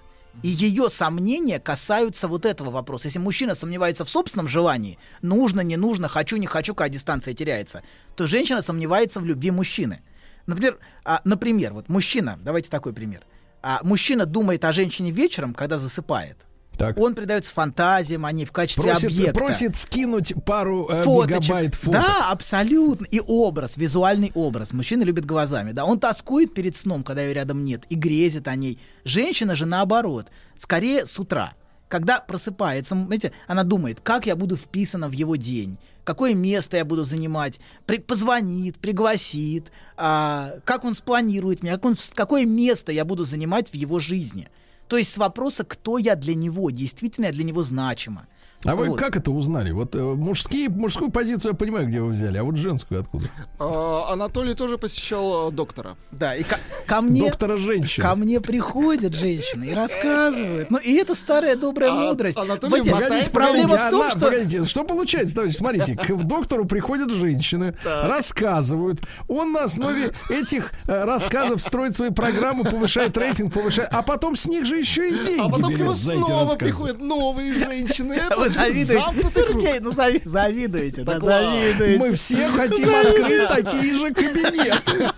[0.43, 3.07] И ее сомнения касаются вот этого вопроса.
[3.07, 7.83] Если мужчина сомневается в собственном желании, нужно, не нужно, хочу, не хочу, когда дистанция теряется,
[8.15, 10.01] то женщина сомневается в любви мужчины.
[10.45, 13.21] Например, а, например, вот мужчина, давайте такой пример.
[13.61, 16.37] А, мужчина думает о женщине вечером, когда засыпает.
[16.79, 16.97] Так.
[16.97, 19.33] Он предается фантазиям о ней в качестве Просит, объекта.
[19.33, 21.39] просит скинуть пару э, Фоточек.
[21.41, 21.91] мегабайт фото.
[21.99, 23.05] Да, абсолютно.
[23.05, 24.71] И образ, визуальный образ.
[24.71, 25.73] Мужчина любит глазами.
[25.73, 28.79] Да, он тоскует перед сном, когда ее рядом нет, и грезит о ней.
[29.03, 31.53] Женщина же наоборот, скорее с утра.
[31.89, 36.85] Когда просыпается, знаете, она думает, как я буду вписана в его день, какое место я
[36.85, 43.03] буду занимать, при- позвонит, пригласит, а, как он спланирует меня, как он, какое место я
[43.05, 44.49] буду занимать в его жизни.
[44.89, 48.27] То есть с вопроса, кто я для него, действительно я для него значима.
[48.65, 48.99] А вы Вот.
[48.99, 49.71] как это узнали?
[49.71, 53.27] Вот э, мужские, мужскую позицию я понимаю, где вы взяли, а вот женскую откуда?
[53.59, 55.95] А, Анатолий тоже посещал э, доктора.
[56.11, 56.43] Да, и
[56.89, 57.21] ко, мне...
[57.21, 58.01] Доктора женщин.
[58.03, 60.71] Ко мне приходят женщины и рассказывают.
[60.71, 62.37] Ну, и это старая добрая А, мудрость.
[62.37, 64.19] Анатолий Батя, мотает проблема погодите, в том, она- что...
[64.19, 65.55] погодите, что получается, товарищ?
[65.55, 69.01] Смотрите, к доктору приходят женщины, рассказывают.
[69.27, 74.47] Он на основе этих э, рассказов строит свои программы, повышает рейтинг, повышает, а потом с
[74.47, 78.13] них же еще и деньги А потом к берет нему снова приходят новые женщины.
[78.13, 79.03] Это Вы завидуете.
[79.33, 81.97] Сергей, ну зави- завидуете, да, завидуете.
[81.99, 85.09] Мы все хотим открыть такие же кабинеты.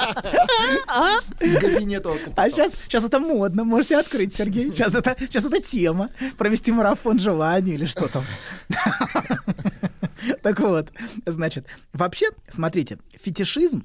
[1.61, 4.71] Кабинету А сейчас, сейчас это модно, можете открыть, Сергей.
[4.71, 6.09] Сейчас это, сейчас это тема.
[6.37, 8.23] Провести марафон желаний или что там.
[10.43, 10.91] Так вот,
[11.25, 13.83] значит, вообще, смотрите, фетишизм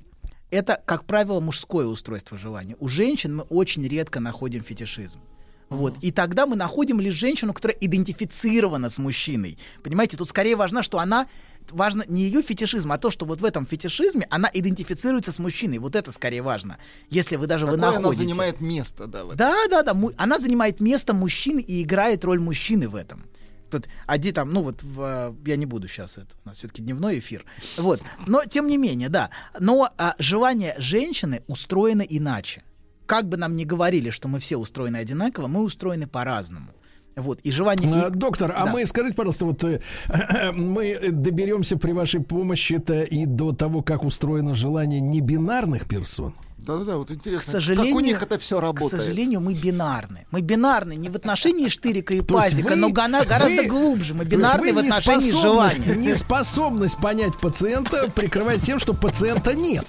[0.50, 2.76] это, как правило, мужское устройство желания.
[2.78, 5.20] У женщин мы очень редко находим фетишизм.
[5.68, 5.96] Вот.
[6.00, 9.58] И тогда мы находим лишь женщину, которая идентифицирована с мужчиной.
[9.82, 11.26] Понимаете, тут скорее важно, что она
[11.72, 15.78] важно не ее фетишизм, а то, что вот в этом фетишизме она идентифицируется с мужчиной.
[15.78, 16.78] Вот это скорее важно.
[17.10, 18.24] Если вы даже вы Какое она находите.
[18.24, 19.24] занимает место, да.
[19.34, 19.96] Да, да, да.
[20.16, 23.26] Она занимает место мужчины и играет роль мужчины в этом.
[23.70, 26.82] Тут один там, ну вот, в, э, я не буду сейчас это, у нас все-таки
[26.82, 27.44] дневной эфир.
[27.76, 28.00] Вот.
[28.26, 29.30] Но тем не менее, да.
[29.58, 32.62] Но а, желание женщины устроено иначе.
[33.06, 36.72] Как бы нам ни говорили, что мы все устроены одинаково, мы устроены по-разному.
[37.16, 37.40] Вот.
[37.40, 37.90] И желание...
[38.04, 38.72] А, и- Доктор, а Да.
[38.72, 39.80] мы, скажите, пожалуйста, вот э,
[40.52, 46.34] мы доберемся при вашей помощи-то и до того, как устроено желание небинарных персон.
[46.58, 49.00] Да-да-да, вот К интересно, сожалению, как у них это все К работает.
[49.02, 50.26] сожалению, мы бинарны.
[50.30, 54.12] Мы бинарны не в отношении штырика и пазика, вы- но гана- гораздо вы- глубже.
[54.12, 55.94] Мы бинарны в отношении желания.
[55.96, 59.86] Неспособность понять пациента прикрывает тем, что пациента нет.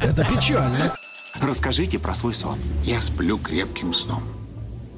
[0.00, 0.94] Это печально.
[1.42, 2.58] Расскажите про свой сон.
[2.84, 4.22] Я сплю крепким сном.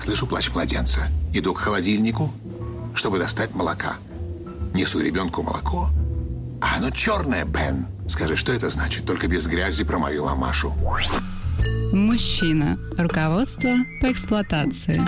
[0.02, 1.02] Слышу плач младенца.
[1.32, 2.32] Иду к холодильнику,
[2.92, 3.98] чтобы достать молока.
[4.74, 5.90] Несу ребенку молоко.
[6.60, 7.86] А оно черное, Бен.
[8.08, 9.06] Скажи, что это значит?
[9.06, 10.74] Только без грязи про мою мамашу.
[11.92, 12.80] Мужчина.
[12.98, 15.00] Руководство по эксплуатации.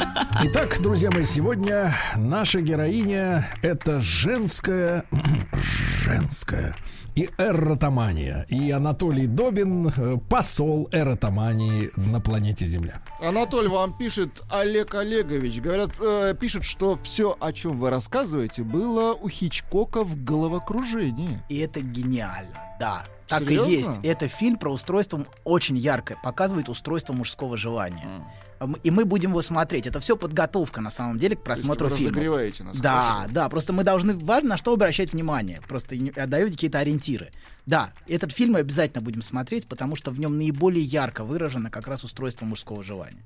[0.45, 5.07] Итак, друзья мои, сегодня наша героиня это женская,
[6.05, 6.77] женская
[7.15, 8.47] и эротомания.
[8.49, 13.03] И Анатолий Добин, э, посол эротомании на планете Земля.
[13.21, 15.61] Анатоль вам пишет Олег Олегович.
[15.61, 21.43] Говорят, э, пишет, что все, о чем вы рассказываете, было у Хичкока в головокружении.
[21.49, 23.05] И это гениально, да.
[23.29, 23.69] Так Серьезно?
[23.71, 23.91] и есть.
[24.03, 28.25] Это фильм про устройство очень ярко, показывает устройство мужского желания.
[28.61, 29.87] Мы- И мы будем его смотреть.
[29.87, 32.11] Это все подготовка на самом деле к просмотру вы фильма.
[32.13, 33.31] разогреваете нас, Да, хорошо.
[33.35, 33.49] да.
[33.49, 35.61] Просто мы должны важно на что обращать внимание.
[35.69, 37.31] Просто отдаете какие-то ориентиры.
[37.67, 41.89] Да, этот фильм мы обязательно будем смотреть, потому что в нем наиболее ярко выражено как
[41.89, 43.23] раз устройство мужского желания.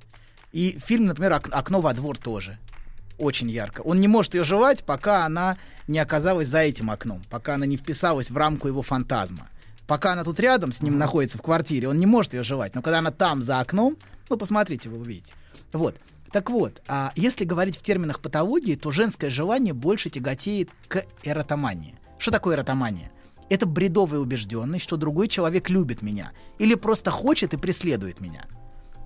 [0.52, 2.58] И фильм, например, «Ок- Окно во двор тоже
[3.18, 3.80] очень ярко.
[3.82, 5.56] Он не может ее жевать, пока она
[5.88, 9.48] не оказалась за этим окном, пока она не вписалась в рамку его фантазма.
[9.88, 12.74] Пока она тут рядом с ним находится в квартире, он не может ее жевать.
[12.74, 13.96] Но когда она там за окном,
[14.28, 15.32] ну посмотрите, вы увидите.
[15.72, 15.96] Вот.
[16.30, 21.94] Так вот, а если говорить в терминах патологии, то женское желание больше тяготеет к эротомании.
[22.18, 23.10] Что такое эротомания?
[23.48, 28.44] Это бредовая убежденность, что другой человек любит меня или просто хочет и преследует меня.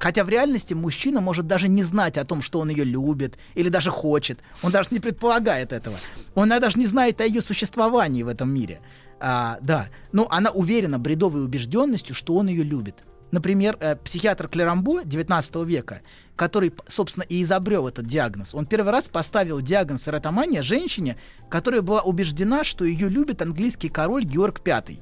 [0.00, 3.68] Хотя в реальности мужчина может даже не знать о том, что он ее любит или
[3.68, 4.40] даже хочет.
[4.60, 5.96] Он даже не предполагает этого.
[6.34, 8.80] Он даже не знает о ее существовании в этом мире.
[9.24, 9.88] А, да.
[10.10, 13.04] Но она уверена бредовой убежденностью, что он ее любит.
[13.30, 16.02] Например, э, психиатр Клерамбо 19 века,
[16.34, 21.16] который, собственно, и изобрел этот диагноз, он первый раз поставил диагноз эротомания женщине,
[21.48, 24.98] которая была убеждена, что ее любит английский король Георг V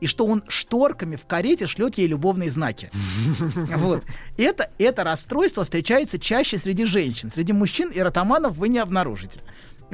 [0.00, 2.90] и что он шторками в карете шлет ей любовные знаки.
[3.76, 4.04] Вот.
[4.36, 7.30] Это, это расстройство встречается чаще среди женщин.
[7.30, 9.40] Среди мужчин эротоманов вы не обнаружите.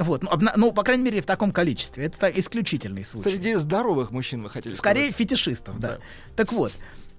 [0.03, 0.23] Вот.
[0.23, 2.05] Ну, обна- ну, по крайней мере, в таком количестве.
[2.05, 3.29] Это так, исключительный случай.
[3.29, 5.15] Среди здоровых мужчин вы хотели Скорее сказать.
[5.17, 5.99] фетишистов, да.
[6.35, 6.71] Так вот,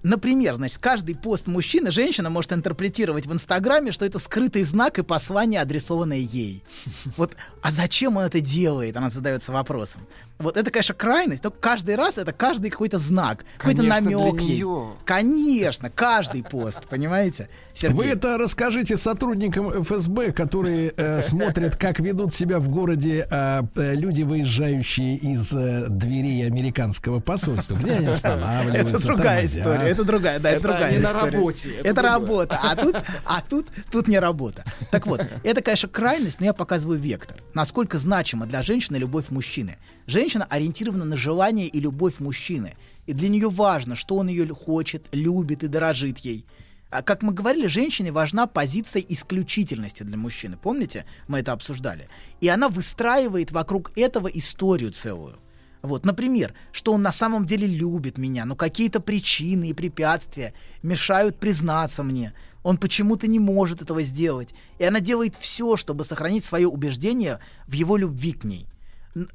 [0.03, 5.03] например, значит, каждый пост мужчины женщина может интерпретировать в Инстаграме, что это скрытый знак и
[5.03, 6.63] послание, адресованное ей.
[7.17, 8.97] Вот, а зачем он это делает?
[8.97, 10.01] Она задается вопросом.
[10.39, 14.41] Вот это, конечно, крайность, но каждый раз это каждый какой-то знак, какой-то намек.
[14.41, 14.65] ей.
[15.05, 17.49] Конечно, каждый пост, понимаете?
[17.73, 17.95] Сергей?
[17.95, 23.95] Вы это расскажите сотрудникам ФСБ, которые э, смотрят, как ведут себя в городе э, э,
[23.95, 28.95] люди, выезжающие из э, дверей американского посольства, где они останавливаются.
[28.97, 31.37] Это другая история, это другая, да, это, Это другая не на история.
[31.37, 34.65] работе, это Это, работа, а тут, а тут, тут не работа.
[34.91, 37.37] Так вот, это, конечно, крайность, но я показываю вектор.
[37.53, 39.77] Насколько значима для женщины любовь мужчины.
[40.07, 42.73] Женщина ориентирована на желание и любовь мужчины.
[43.05, 46.45] И для нее важно, что он ее хочет, любит и дорожит ей.
[46.89, 50.57] А как мы говорили, женщине важна позиция исключительности для мужчины.
[50.61, 52.07] Помните, мы это обсуждали?
[52.39, 55.39] И она выстраивает вокруг этого историю целую.
[55.83, 61.37] Вот, например, что он на самом деле любит меня, но какие-то причины и препятствия мешают
[61.39, 62.33] признаться мне.
[62.63, 64.55] Он почему-то не может этого сделать.
[64.79, 68.65] И она делает все, чтобы сохранить свое убеждение в его любви к ней.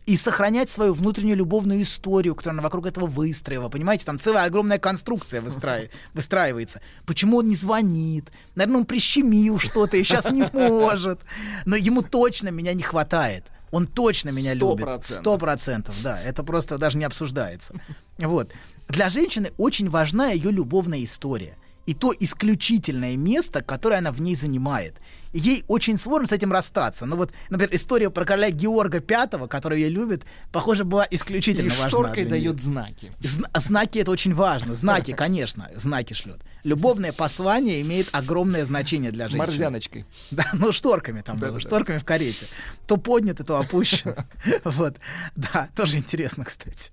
[0.06, 3.68] И сохранять свою внутреннюю любовную историю, которую она вокруг этого выстроила.
[3.68, 6.80] Понимаете, там целая огромная конструкция выстраи- выстраивается.
[7.04, 8.32] Почему он не звонит?
[8.54, 11.20] Наверное, он прищемил что-то и сейчас не может.
[11.66, 13.44] Но ему точно меня не хватает.
[13.70, 14.84] Он точно меня Сто любит.
[14.84, 15.22] процентов.
[15.22, 16.20] Сто процентов, да.
[16.22, 17.74] Это просто даже не обсуждается.
[18.18, 18.52] Вот.
[18.88, 21.56] Для женщины очень важна ее любовная история.
[21.86, 24.96] И то исключительное место, которое она в ней занимает.
[25.32, 27.06] И ей очень сложно с этим расстаться.
[27.06, 31.70] Ну вот, например, история про короля Георга V, который ее любит, похоже, была исключительно И
[31.70, 31.88] важна.
[31.88, 33.12] шторкой дает знаки.
[33.20, 34.74] Зна- знаки это очень важно.
[34.74, 36.40] Знаки, конечно, знаки шлет.
[36.64, 39.46] Любовное послание имеет огромное значение для женщины.
[39.46, 40.04] Морзяночкой.
[40.30, 41.60] Да, ну шторками там было, Да-да-да.
[41.60, 42.46] шторками в карете.
[42.86, 44.14] То поднято, то опущено.
[44.64, 44.96] Вот.
[45.36, 46.90] Да, тоже интересно, кстати.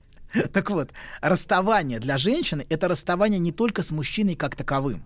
[0.53, 5.05] Так вот, расставание для женщины— это расставание не только с мужчиной как таковым,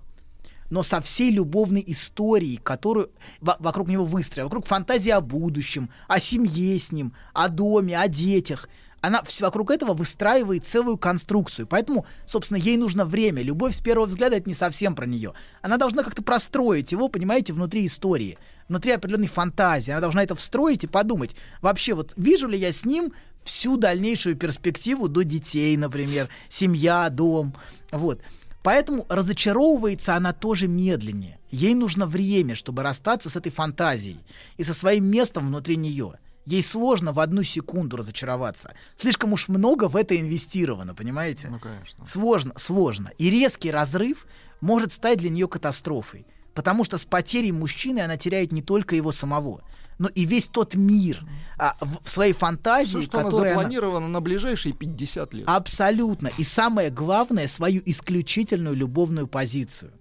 [0.71, 6.19] но со всей любовной историей, которую во- вокруг него выстроила, вокруг фантазии о будущем, о
[6.19, 8.67] семье с ним, о доме, о детях.
[9.01, 11.67] Она вс- вокруг этого выстраивает целую конструкцию.
[11.67, 13.41] Поэтому, собственно, ей нужно время.
[13.41, 15.33] Любовь с первого взгляда это не совсем про нее.
[15.61, 19.91] Она должна как-то простроить его, понимаете, внутри истории, внутри определенной фантазии.
[19.91, 21.35] Она должна это встроить и подумать.
[21.61, 27.55] Вообще, вот вижу ли я с ним всю дальнейшую перспективу до детей, например, семья, дом.
[27.91, 28.21] Вот.
[28.61, 31.39] Поэтому разочаровывается она тоже медленнее.
[31.49, 34.19] Ей нужно время, чтобы расстаться с этой фантазией
[34.57, 36.15] и со своим местом внутри нее.
[36.49, 38.73] Ей сложно в одну секунду разочароваться.
[38.97, 41.47] Слишком уж много в это инвестировано, понимаете?
[41.49, 42.03] Ну, конечно.
[42.07, 43.11] Сложно, сложно.
[43.19, 44.25] И резкий разрыв
[44.59, 46.25] может стать для нее катастрофой.
[46.55, 49.61] Потому что с потерей мужчины она теряет не только его самого,
[49.99, 51.23] но и весь тот мир
[51.59, 53.99] а, в, своей фантазии, Все, что она который она...
[53.99, 55.47] на ближайшие 50 лет.
[55.47, 56.31] Абсолютно.
[56.39, 59.91] И самое главное, свою исключительную любовную позицию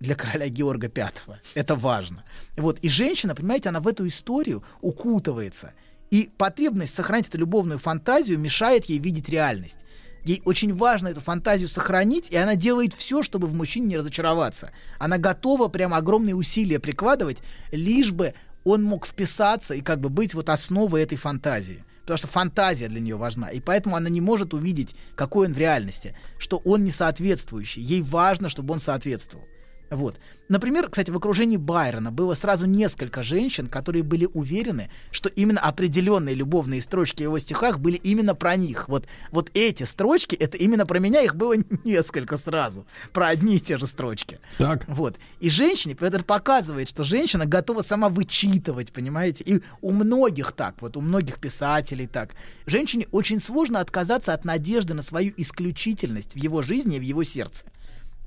[0.00, 1.38] для короля Георга V.
[1.54, 2.24] Это важно.
[2.56, 2.78] Вот.
[2.80, 5.74] И женщина, понимаете, она в эту историю укутывается.
[6.10, 9.78] И потребность сохранить эту любовную фантазию мешает ей видеть реальность.
[10.24, 14.72] Ей очень важно эту фантазию сохранить, и она делает все, чтобы в мужчине не разочароваться.
[14.98, 17.38] Она готова прям огромные усилия прикладывать,
[17.72, 21.84] лишь бы он мог вписаться и как бы быть вот основой этой фантазии.
[22.02, 23.50] Потому что фантазия для нее важна.
[23.50, 27.82] И поэтому она не может увидеть, какой он в реальности, что он не соответствующий.
[27.82, 29.46] Ей важно, чтобы он соответствовал.
[29.90, 30.16] Вот.
[30.48, 36.34] Например, кстати, в окружении Байрона было сразу несколько женщин, которые были уверены, что именно определенные
[36.34, 38.88] любовные строчки в его стихах были именно про них.
[38.88, 42.86] Вот, вот эти строчки, это именно про меня, их было несколько сразу.
[43.12, 44.40] Про одни и те же строчки.
[44.58, 44.86] Так.
[44.88, 45.16] Вот.
[45.40, 49.44] И женщине, это показывает, что женщина готова сама вычитывать, понимаете?
[49.44, 52.30] И у многих так, вот у многих писателей так.
[52.66, 57.24] Женщине очень сложно отказаться от надежды на свою исключительность в его жизни и в его
[57.24, 57.66] сердце.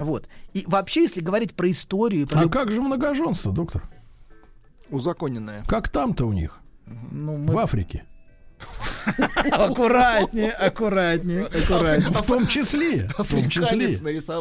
[0.03, 0.27] Вот.
[0.53, 2.27] И вообще, если говорить про историю...
[2.27, 3.83] Про А люб- как же многоженство, доктор?
[4.89, 5.63] Узаконенная.
[5.67, 6.59] Как там-то у них?
[6.85, 7.61] Ну, В мы...
[7.61, 8.05] Африке.
[9.51, 12.09] Аккуратнее, аккуратнее, аккуратнее.
[12.11, 13.09] В том числе.
[13.17, 13.95] В том числе.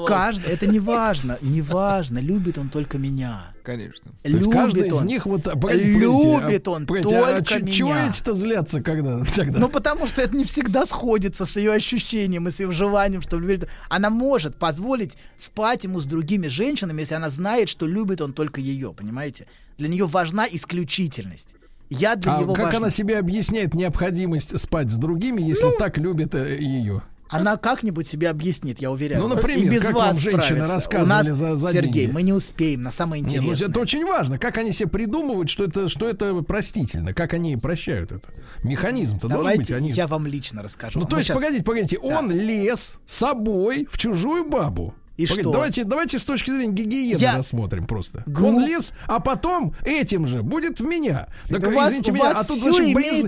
[0.07, 3.53] Каждый, это не важно, не важно, любит он только меня.
[3.63, 4.11] Конечно.
[4.25, 5.07] Есть каждый Любит из он.
[5.07, 5.43] них вот...
[5.45, 8.09] погодите, Любит а, он погодите, а только чё- чего меня.
[8.09, 9.59] эти-то злятся когда тогда?
[9.59, 13.39] Ну, потому что это не всегда сходится с ее ощущением и с ее желанием, что
[13.39, 13.69] любит.
[13.91, 18.61] Она может позволить спать ему с другими женщинами, если она знает, что любит он только
[18.61, 19.47] ее, понимаете?
[19.77, 21.49] Для нее важна исключительность.
[21.91, 22.79] Я для А него как важна.
[22.79, 27.03] она себе объясняет необходимость спать с другими, если Ну, так любит э, ее?
[27.29, 29.23] Она как-нибудь себе объяснит, я уверяю.
[29.23, 30.67] Ну, например, и без как вас вам женщины справится.
[30.75, 32.13] рассказывали У нас, за- за Сергей, деньги?
[32.13, 33.67] мы не успеем на самое Не, интересное.
[33.67, 37.57] ну, это очень важно, как они себе придумывают, что это, что это простительно, как они
[37.57, 38.29] прощают это.
[38.65, 39.91] Механизм-то должен быть, они...
[39.93, 40.99] я вам лично расскажу.
[40.99, 44.95] Ну, Мы то есть, щас- погодите, погодите, он лез с собой в чужую бабу.
[45.21, 45.51] И Погодите, что?
[45.53, 48.23] Давайте, давайте с точки зрения гигиены Я- рассмотрим просто.
[48.27, 51.29] Глуп- Он лез, а потом этим же будет в меня.
[51.49, 53.27] Так, Да вас- извините у меня, вас а тут, значит, имеет- бояз-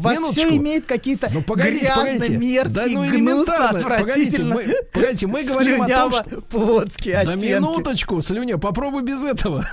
[0.00, 0.46] вас Минуточку.
[0.48, 2.36] все имеет какие-то Ну погодите, грязно, погодите.
[2.38, 3.80] мерзкие, да, ну гнусно, элементарно.
[3.80, 6.24] Погодите, отвратительно, мы, погодите, мы говорим о том, что...
[6.42, 7.46] плотские Да оттенки.
[7.46, 9.66] минуточку, слюня, попробуй без этого.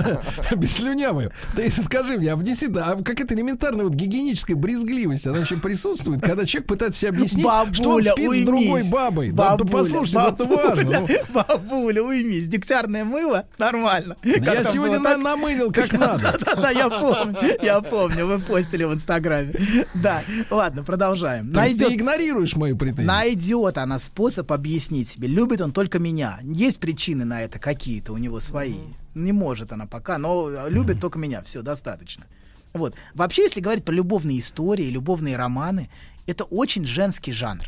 [0.56, 1.30] без слюнявой.
[1.56, 6.44] Ты скажи мне, а действительно, а какая-то элементарная вот гигиеническая брезгливость, она вообще присутствует, когда
[6.46, 8.42] человек пытается себе объяснить, что он Бабуля, спит уймись.
[8.42, 9.30] с другой бабой.
[9.30, 11.00] Да, да Бабуля, послушайте, это важно.
[11.00, 11.08] ну.
[11.32, 12.46] Бабуля, уймись.
[12.46, 13.46] Дегтярное мыло?
[13.58, 14.16] Нормально.
[14.22, 16.36] Да я сегодня намылил как надо.
[16.44, 19.52] Да-да, я помню, я помню, вы постили в Инстаграме.
[19.94, 21.52] Да, ладно, продолжаем.
[21.52, 23.06] То есть ты игнорируешь мои претензии.
[23.06, 26.38] найдет она способ объяснить себе, любит он только меня.
[26.42, 28.78] Есть причины на это какие-то у него свои.
[29.14, 32.24] Не может она пока, но любит только меня, все, достаточно.
[32.72, 32.94] Вот.
[33.14, 35.88] Вообще, если говорить про любовные истории, любовные романы,
[36.26, 37.64] это очень женский жанр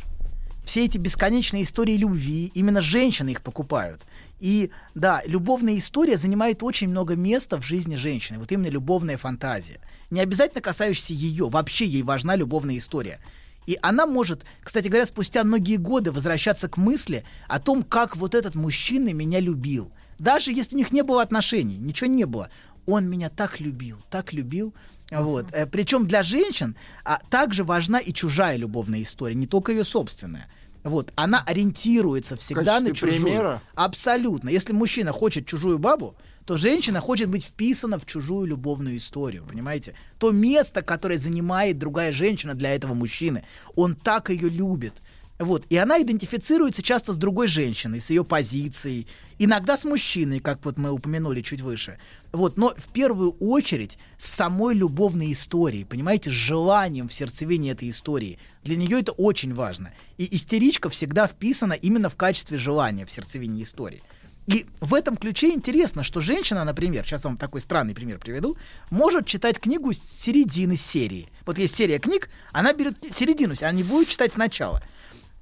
[0.67, 4.01] все эти бесконечные истории любви, именно женщины их покупают.
[4.39, 8.39] И да, любовная история занимает очень много места в жизни женщины.
[8.39, 9.79] Вот именно любовная фантазия.
[10.09, 13.19] Не обязательно касающаяся ее, вообще ей важна любовная история.
[13.65, 18.33] И она может, кстати говоря, спустя многие годы возвращаться к мысли о том, как вот
[18.33, 19.91] этот мужчина меня любил.
[20.19, 22.49] Даже если у них не было отношений, ничего не было.
[22.85, 24.73] Он меня так любил, так любил.
[25.11, 25.47] Вот.
[25.51, 30.47] Э, Причем для женщин а, также важна и чужая любовная история, не только ее собственная.
[30.87, 31.11] Вот.
[31.15, 33.21] Она ориентируется всегда на чужую.
[33.21, 33.61] примера?
[33.75, 34.49] Абсолютно.
[34.49, 39.95] Если мужчина хочет чужую бабу, то женщина хочет быть вписана в чужую любовную историю, понимаете?
[40.17, 43.43] То место, которое занимает другая женщина для этого мужчины,
[43.75, 44.93] он так ее любит.
[45.39, 45.65] Вот.
[45.69, 50.77] И она идентифицируется часто с другой женщиной, с ее позицией, иногда с мужчиной, как вот
[50.77, 51.97] мы упомянули чуть выше.
[52.31, 52.57] Вот.
[52.57, 58.39] Но в первую очередь с самой любовной историей, понимаете, с желанием в сердцевине этой истории.
[58.63, 59.93] Для нее это очень важно.
[60.17, 64.01] И истеричка всегда вписана именно в качестве желания в сердцевине истории.
[64.47, 68.55] И в этом ключе интересно, что женщина, например, сейчас вам такой странный пример приведу,
[68.89, 71.27] может читать книгу с середины серии.
[71.45, 74.81] Вот есть серия книг, она берет середину, она не будет читать сначала.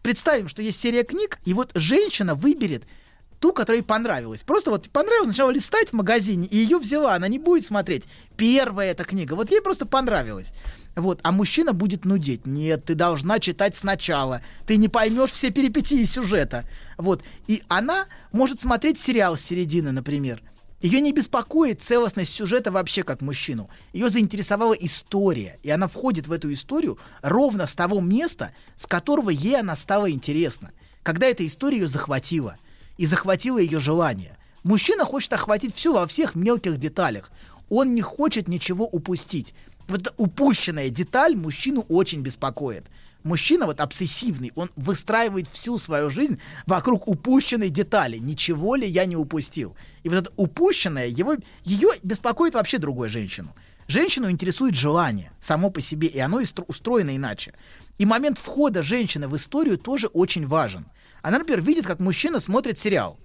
[0.01, 2.85] Представим, что есть серия книг, и вот женщина выберет
[3.39, 4.43] ту, которая ей понравилась.
[4.43, 8.03] Просто вот понравилось сначала листать в магазине, и ее взяла, она не будет смотреть.
[8.37, 10.53] Первая эта книга, вот ей просто понравилась.
[10.95, 12.45] Вот, а мужчина будет нудеть.
[12.45, 14.41] Нет, ты должна читать сначала.
[14.65, 16.65] Ты не поймешь все перипетии сюжета.
[16.97, 17.21] Вот.
[17.47, 20.41] И она может смотреть сериал с середины, например.
[20.81, 23.69] Ее не беспокоит целостность сюжета вообще как мужчину.
[23.91, 29.31] Ее заинтересовала история, и она входит в эту историю ровно с того места, с которого
[29.31, 30.71] ей она стала интересна.
[31.01, 32.57] Когда эта история ее захватила,
[32.97, 34.37] и захватила ее желание.
[34.63, 37.31] Мужчина хочет охватить все во всех мелких деталях.
[37.69, 39.53] Он не хочет ничего упустить.
[39.87, 42.85] Вот упущенная деталь мужчину очень беспокоит.
[43.23, 48.17] Мужчина вот обсессивный, он выстраивает всю свою жизнь вокруг упущенной детали.
[48.17, 49.75] Ничего ли я не упустил?
[50.03, 53.55] И вот это упущенное, его, ее беспокоит вообще другую женщину.
[53.87, 57.53] Женщину интересует желание само по себе, и оно устроено иначе.
[57.97, 60.85] И момент входа женщины в историю тоже очень важен.
[61.25, 63.17] Она, например, видит, как мужчина смотрит сериал.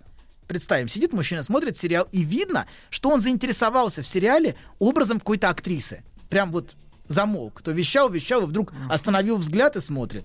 [0.49, 6.03] Представим, сидит мужчина, смотрит сериал, и видно, что он заинтересовался в сериале образом какой-то актрисы.
[6.31, 6.77] Прям вот
[7.09, 7.61] замолк.
[7.61, 10.25] То вещал, вещал, и вдруг остановил взгляд и смотрит.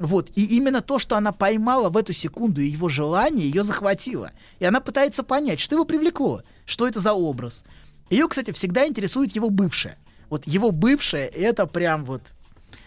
[0.00, 0.28] Вот.
[0.34, 4.32] И именно то, что она поймала в эту секунду, и его желание ее захватило.
[4.58, 7.62] И она пытается понять, что его привлекло, что это за образ.
[8.10, 9.98] Ее, кстати, всегда интересует его бывшее.
[10.30, 12.34] Вот его бывшее это прям вот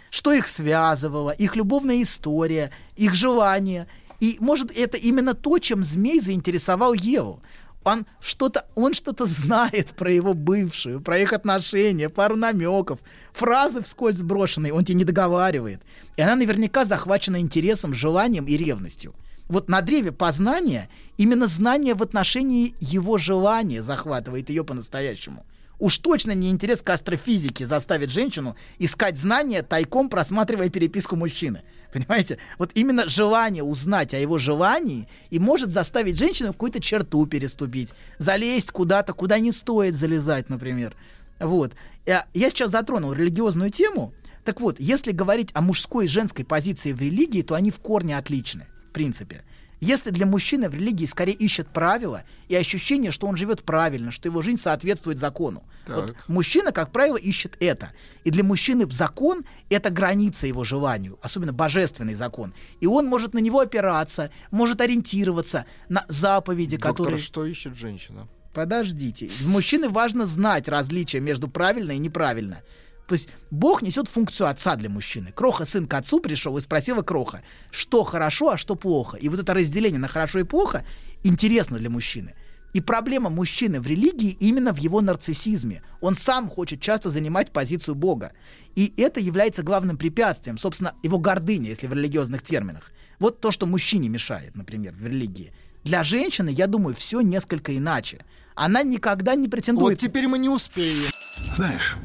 [0.10, 3.88] что их связывало, их любовная история, их желание.
[4.20, 7.42] И может это именно то, чем змей заинтересовал Еву.
[7.84, 13.00] Он что-то, он что-то знает про его бывшую, про их отношения, пару намеков,
[13.32, 15.82] фразы вскользь брошенные, он тебе не договаривает.
[16.18, 19.14] И она наверняка захвачена интересом, желанием и ревностью.
[19.48, 25.46] Вот на древе познания именно знание в отношении его желания захватывает ее по-настоящему.
[25.80, 31.62] Уж точно не интерес к астрофизике заставит женщину искать знания, тайком просматривая переписку мужчины.
[31.94, 32.38] Понимаете?
[32.58, 37.90] Вот именно желание узнать о его желании и может заставить женщину в какую-то черту переступить,
[38.18, 40.96] залезть куда-то, куда не стоит залезать, например.
[41.40, 41.74] Вот.
[42.06, 44.14] Я я сейчас затронул религиозную тему.
[44.44, 48.18] Так вот, если говорить о мужской и женской позиции в религии, то они в корне
[48.18, 49.44] отличны, в принципе.
[49.80, 54.28] Если для мужчины в религии скорее ищет правила и ощущение, что он живет правильно, что
[54.28, 55.64] его жизнь соответствует закону.
[55.88, 56.28] Вот Так.
[56.28, 57.92] мужчина, как правило, ищет это.
[58.24, 62.54] И для мужчины закон— это граница его желанию, особенно божественный закон.
[62.80, 67.20] И он может на него опираться, может ориентироваться на заповеди, Доктор, которые...
[67.20, 68.28] что ищет женщина?
[68.54, 69.30] Подождите.
[69.46, 72.64] Мужчине важно знать различия между правильно и неправильно.
[73.08, 75.32] То есть Бог несет функцию отца для мужчины.
[75.34, 77.42] Кроха сын к отцу пришел и спросила Кроха,
[77.72, 79.18] что хорошо, а что плохо.
[79.18, 80.86] И вот это разделение на хорошо и плохо
[81.24, 82.36] интересно для мужчины.
[82.74, 85.82] И проблема мужчины в религии именно в его нарциссизме.
[86.02, 88.34] Он сам хочет часто занимать позицию Бога.
[88.76, 92.92] И это является главным препятствием, собственно, его гордыня, если в религиозных терминах.
[93.20, 95.54] Вот то, что мужчине мешает, например, в религии.
[95.86, 98.26] Для женщины, я думаю, все несколько иначе.
[98.54, 100.00] Она никогда не Вот претендует...
[100.00, 101.10] теперь мы не успеем.
[101.54, 101.96] Знаешь,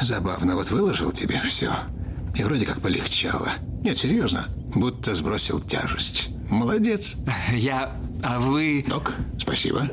[0.00, 1.72] забавно, вот выложил тебе все.
[2.34, 3.50] И вроде как полегчало.
[3.82, 6.28] Нет, серьезно, будто сбросил тяжесть.
[6.48, 7.16] Молодец.
[7.52, 7.96] Я...
[8.22, 8.84] А вы...
[8.86, 9.88] Док, спасибо.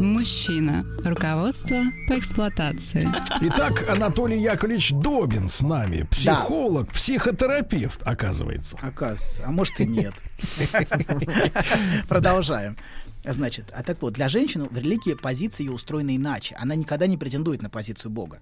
[0.00, 0.82] Мужчина.
[1.04, 3.06] Руководство по эксплуатации.
[3.42, 6.08] Итак, Анатолий Яковлевич Добин с нами.
[6.10, 8.78] Психолог, психотерапевт, оказывается.
[8.80, 10.14] Оказывается, а может и нет.
[12.08, 12.78] Продолжаем.
[13.24, 16.56] Значит, а так вот, для женщины в религии позиция ее устроена иначе.
[16.58, 18.40] Она никогда не претендует на позицию Бога.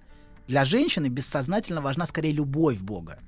[0.48, 3.18] Для женщины бессознательно важна скорее любовь Бога.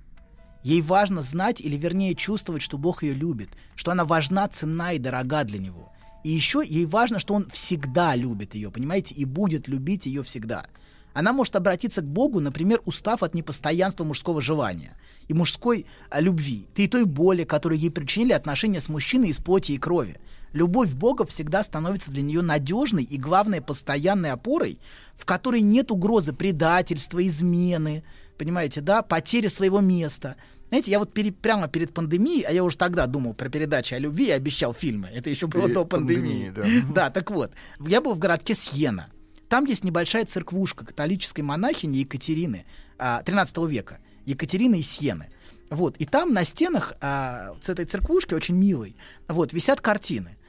[0.62, 4.98] Ей важно знать или вернее чувствовать, что Бог ее любит, что она важна, ценна и
[4.98, 5.92] дорога для него.
[6.24, 10.64] И еще ей важно, что он всегда любит ее, понимаете, и будет любить ее всегда.
[11.12, 14.96] Она может обратиться к Богу, например, устав от непостоянства мужского желания
[15.28, 19.72] и мужской а, любви, и той боли, которую ей причинили отношения с мужчиной из плоти
[19.72, 20.16] и крови.
[20.52, 24.78] Любовь Бога всегда становится для нее надежной и, главное, постоянной опорой,
[25.14, 28.02] в которой нет угрозы предательства, измены,
[28.38, 30.36] понимаете, да, потери своего места.
[30.68, 33.98] Знаете, я вот пере, прямо перед пандемией, а я уже тогда думал про передачи о
[33.98, 35.08] любви и обещал фильмы.
[35.08, 36.50] Это еще было Перед до пандемии.
[36.52, 36.92] пандемией, да.
[36.94, 39.08] Да, так вот, я был в городке Сьена.
[39.48, 42.66] Там есть небольшая церквушка католической монахини Екатерины
[42.98, 43.98] а, 13 века.
[44.26, 45.26] Екатерины из Сьены.
[45.70, 48.96] Вот, и там на стенах а, с этой церквушки, очень милой,
[49.28, 50.39] вот, висят картины, а,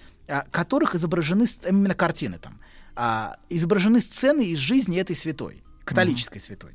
[0.51, 2.59] которых изображены, именно картины там,
[2.95, 6.71] а, изображены сцены из жизни этой святой, католической святой.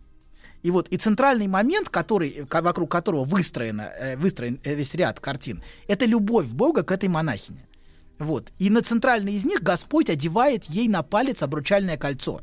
[0.63, 5.21] И вот и центральный момент, который, ко- вокруг которого выстроено, э, выстроен э, весь ряд
[5.21, 7.67] картин, это любовь Бога к этой монахине.
[8.19, 8.51] Вот.
[8.59, 12.41] И на центральной из них Господь одевает ей на палец обручальное кольцо.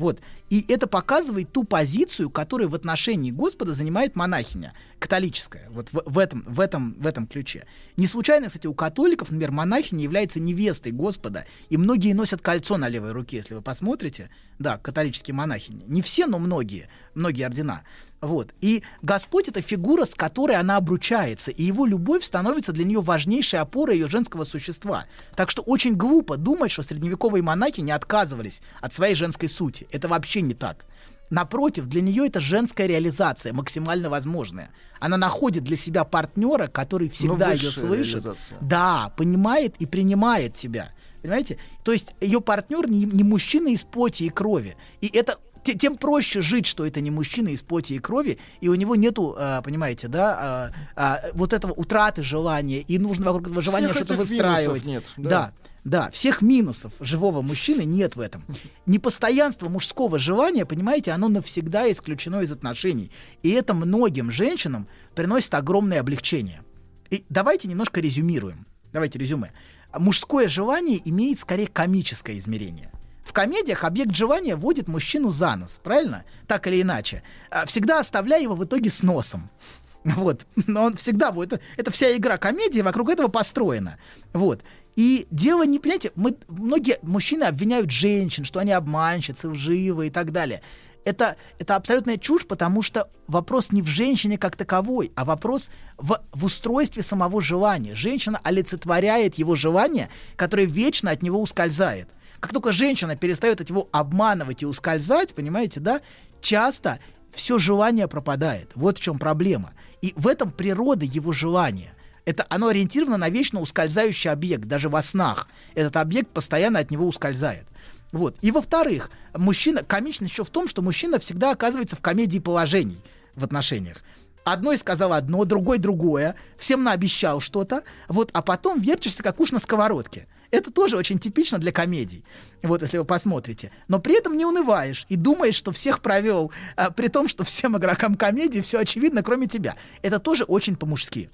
[0.00, 0.18] Вот.
[0.48, 6.18] И это показывает ту позицию, которую в отношении Господа занимает монахиня, католическая, вот в, в
[6.18, 7.66] этом, в, этом, в этом ключе.
[7.98, 12.88] Не случайно, кстати, у католиков, например, монахиня является невестой Господа, и многие носят кольцо на
[12.88, 15.84] левой руке, если вы посмотрите, да, католические монахини.
[15.86, 17.82] Не все, но многие, многие ордена.
[18.20, 18.52] Вот.
[18.60, 23.60] И Господь это фигура, с которой она обручается, и его любовь становится для нее важнейшей
[23.60, 25.06] опорой ее женского существа.
[25.36, 29.88] Так что очень глупо думать, что средневековые монахи не отказывались от своей женской сути.
[29.90, 30.84] Это вообще не так.
[31.30, 34.70] Напротив, для нее это женская реализация, максимально возможная.
[34.98, 38.24] Она находит для себя партнера, который всегда ее слышит.
[38.24, 38.58] реализация.
[38.60, 40.92] Да, понимает и принимает тебя.
[41.22, 41.58] Понимаете?
[41.84, 44.76] То есть ее партнер не, не мужчина из плоти и крови.
[45.00, 48.68] И это те- тем проще жить, что это не мужчина из плоти и крови, и
[48.68, 53.48] у него нету, а, понимаете, да, а, а, вот этого утраты желания, и нужно вокруг
[53.48, 54.86] этого желания что-то выстраивать.
[54.86, 55.30] нет, да.
[55.30, 55.52] да,
[55.84, 58.44] да, всех минусов живого мужчины нет в этом.
[58.86, 63.10] Непостоянство мужского желания, понимаете, оно навсегда исключено из отношений.
[63.42, 66.62] И это многим женщинам приносит огромное облегчение.
[67.10, 68.66] И давайте немножко резюмируем.
[68.92, 69.52] Давайте резюме.
[69.96, 72.89] Мужское желание имеет скорее комическое измерение.
[73.30, 76.24] В комедиях объект желания водит мужчину за нос, правильно?
[76.48, 77.22] Так или иначе.
[77.48, 79.48] А, Всегда оставляя его в итоге с носом.
[80.02, 80.46] Вот.
[80.66, 83.98] Но он всегда, вот, это, это вся игра комедии вокруг этого построена.
[84.32, 84.62] Вот.
[84.96, 90.32] И дело не, понимаете, мы, многие мужчины обвиняют женщин, что они обманщицы, лживые и так
[90.32, 90.60] далее.
[91.04, 96.20] Это, это абсолютная чушь, потому что вопрос не в женщине как таковой, а вопрос в,
[96.32, 97.94] в устройстве самого желания.
[97.94, 102.08] Женщина олицетворяет его желание, которое вечно от него ускользает.
[102.40, 106.00] Как только женщина перестает от него обманывать и ускользать, понимаете, да,
[106.40, 106.98] часто
[107.32, 108.70] все желание пропадает.
[108.74, 109.72] Вот в чем проблема.
[110.00, 111.92] И в этом природа его желания.
[112.24, 115.48] Это оно ориентировано на вечно ускользающий объект, даже во снах.
[115.74, 117.66] Этот объект постоянно от него ускользает.
[118.12, 118.36] Вот.
[118.40, 123.00] И во-вторых, мужчина, комичность еще в том, что мужчина всегда оказывается в комедии положений
[123.34, 123.98] в отношениях.
[124.44, 129.58] Одной сказал одно, другой другое, всем наобещал что-то, вот, а потом вертишься как уж на
[129.58, 130.26] сковородке.
[130.50, 132.24] Это тоже очень типично для комедий,
[132.62, 133.70] вот если вы посмотрите.
[133.88, 137.76] Но при этом не унываешь и думаешь, что всех провел, а, при том, что всем
[137.76, 139.76] игрокам комедии все очевидно, кроме тебя.
[140.02, 141.30] Это тоже очень по-мужски.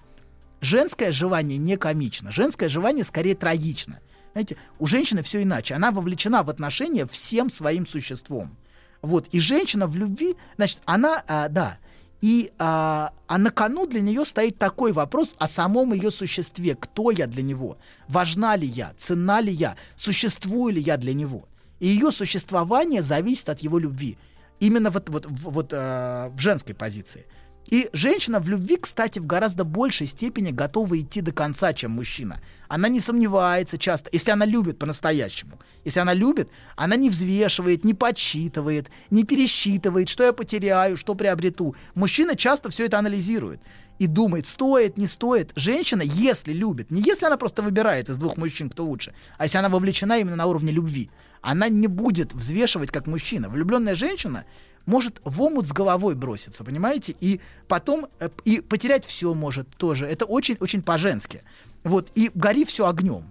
[0.60, 4.00] Женское желание не комично, женское желание скорее трагично.
[4.32, 5.74] Знаете, у женщины все иначе.
[5.74, 8.54] Она вовлечена в отношения всем своим существом.
[9.00, 9.28] Вот.
[9.28, 11.78] И женщина в любви, значит, она, а, да,
[12.26, 16.74] и а, а на кону для нее стоит такой вопрос о самом ее существе.
[16.74, 17.78] Кто я для него?
[18.08, 18.94] Важна ли я?
[18.98, 19.76] Ценна ли я?
[19.94, 21.44] Существую ли я для него?
[21.78, 24.18] И ее существование зависит от его любви.
[24.58, 27.26] Именно вот, вот, вот а, в женской позиции.
[27.68, 32.40] И женщина в любви, кстати, в гораздо большей степени готова идти до конца, чем мужчина.
[32.68, 35.58] Она не сомневается часто, если она любит по-настоящему.
[35.84, 41.74] Если она любит, она не взвешивает, не подсчитывает, не пересчитывает, что я потеряю, что приобрету.
[41.94, 43.60] Мужчина часто все это анализирует
[43.98, 45.52] и думает, стоит, не стоит.
[45.56, 49.58] Женщина, если любит, не если она просто выбирает из двух мужчин, кто лучше, а если
[49.58, 51.10] она вовлечена именно на уровне любви,
[51.40, 53.48] она не будет взвешивать как мужчина.
[53.48, 54.44] Влюбленная женщина
[54.86, 57.14] может в омут с головой броситься, понимаете?
[57.20, 60.06] И потом э, и потерять все может тоже.
[60.06, 61.42] Это очень-очень по-женски.
[61.84, 63.30] Вот, и гори все огнем.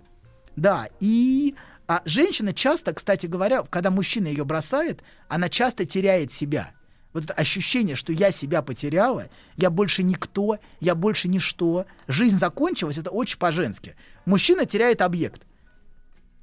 [0.55, 1.55] Да, и
[1.87, 6.71] а женщина часто, кстати говоря, когда мужчина ее бросает, она часто теряет себя.
[7.13, 12.97] Вот это ощущение, что я себя потеряла, я больше никто, я больше ничто, жизнь закончилась,
[12.97, 13.95] это очень по-женски.
[14.25, 15.43] Мужчина теряет объект.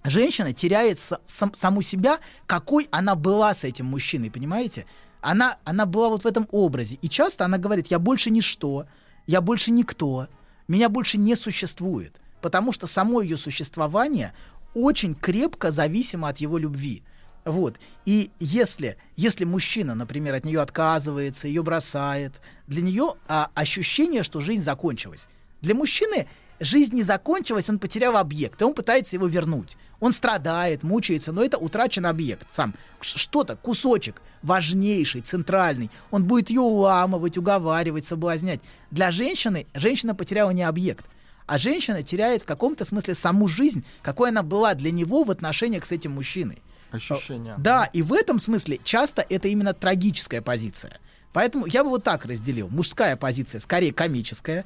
[0.05, 4.86] Женщина теряет са- сам- саму себя, какой она была с этим мужчиной, понимаете?
[5.20, 6.98] Она, она была вот в этом образе.
[7.03, 8.86] И часто она говорит, я больше ничто,
[9.26, 10.26] я больше никто,
[10.66, 12.20] меня больше не существует.
[12.40, 14.32] Потому что само ее существование
[14.74, 17.05] очень крепко зависимо от его любви.
[17.44, 17.76] Вот.
[18.05, 24.40] И если, если мужчина, например, от нее отказывается, ее бросает, для нее а, ощущение, что
[24.40, 25.28] жизнь закончилась.
[25.61, 26.28] Для мужчины
[26.62, 29.76] жизнь не закончилась, он потерял объект, и он пытается его вернуть.
[30.00, 32.74] Он страдает, мучается, но это утрачен объект сам.
[33.00, 35.90] Что-то, кусочек, важнейший, центральный.
[36.10, 38.60] Он будет ее уламывать, уговаривать, соблазнять.
[38.90, 41.04] Для женщины, женщина потеряла не объект,
[41.46, 45.84] а женщина теряет в каком-то смысле саму жизнь, какой она была для него в отношениях
[45.84, 46.62] с этим мужчиной.
[46.90, 47.54] Ощущения.
[47.58, 51.00] Да, и в этом смысле часто это именно трагическая позиция.
[51.32, 52.68] Поэтому я бы вот так разделил.
[52.68, 54.64] Мужская позиция скорее комическая,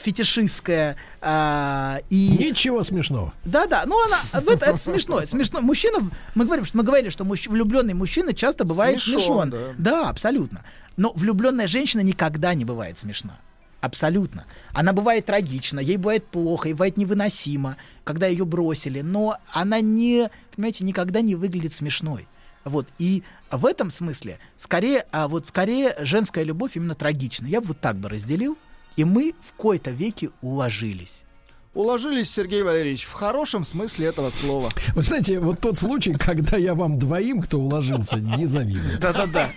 [0.00, 2.36] фетишистская а, и...
[2.38, 3.32] Ничего смешного.
[3.44, 5.60] Да-да, ну она, это, это смешно, смешно.
[5.60, 9.50] Мужчина, мы говорим, что мы говорили, что мужч, влюбленный мужчина часто бывает Смешон, смешон.
[9.50, 9.58] да.
[9.78, 10.64] да, абсолютно.
[10.96, 13.38] Но влюбленная женщина никогда не бывает смешна.
[13.80, 14.44] Абсолютно.
[14.72, 20.30] Она бывает трагична, ей бывает плохо, ей бывает невыносимо, когда ее бросили, но она не,
[20.54, 22.26] понимаете, никогда не выглядит смешной.
[22.64, 27.46] Вот, и в этом смысле, скорее, а вот скорее женская любовь именно трагична.
[27.46, 28.58] Я бы вот так бы разделил,
[28.96, 31.24] и мы в кои-то веки уложились.
[31.84, 34.68] Уложились, Сергей Валерьевич, в хорошем смысле этого слова.
[34.94, 38.98] Вы знаете, вот тот случай, когда я вам двоим, кто уложился, не завидую.
[38.98, 39.48] Да-да-да.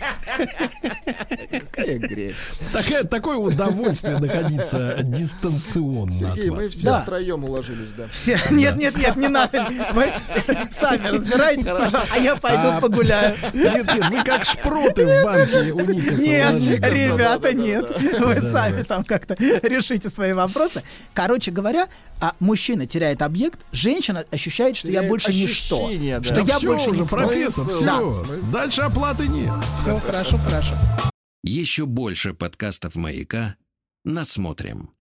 [1.52, 2.34] Какая грех.
[2.72, 7.02] Такое, такое удовольствие находиться дистанционно Сергей, от мы все Да.
[7.02, 8.08] втроем уложились, да.
[8.10, 9.68] Все, нет, нет, нет, не надо.
[9.92, 10.06] Вы
[10.72, 13.36] сами разбирайтесь, пожалуйста, а я пойду А, погуляю.
[13.54, 17.86] Нет, нет, вы как шпроты в банке у Никаса Нет, ребята, нет.
[18.20, 20.84] Вы сами там как-то решите свои вопросы.
[21.14, 21.90] Короче говоря,
[22.20, 25.90] а мужчина теряет объект, женщина ощущает, что я Теряет больше ничто.
[25.90, 26.24] да.
[26.24, 27.86] Что Да я больше уже, не профессор, все.
[27.86, 28.36] Да.
[28.52, 29.52] Дальше оплаты нет.
[29.80, 30.76] Все хорошо, хорошо.
[31.44, 33.56] Еще больше подкастов «Маяка»
[34.06, 34.90] насмотрим.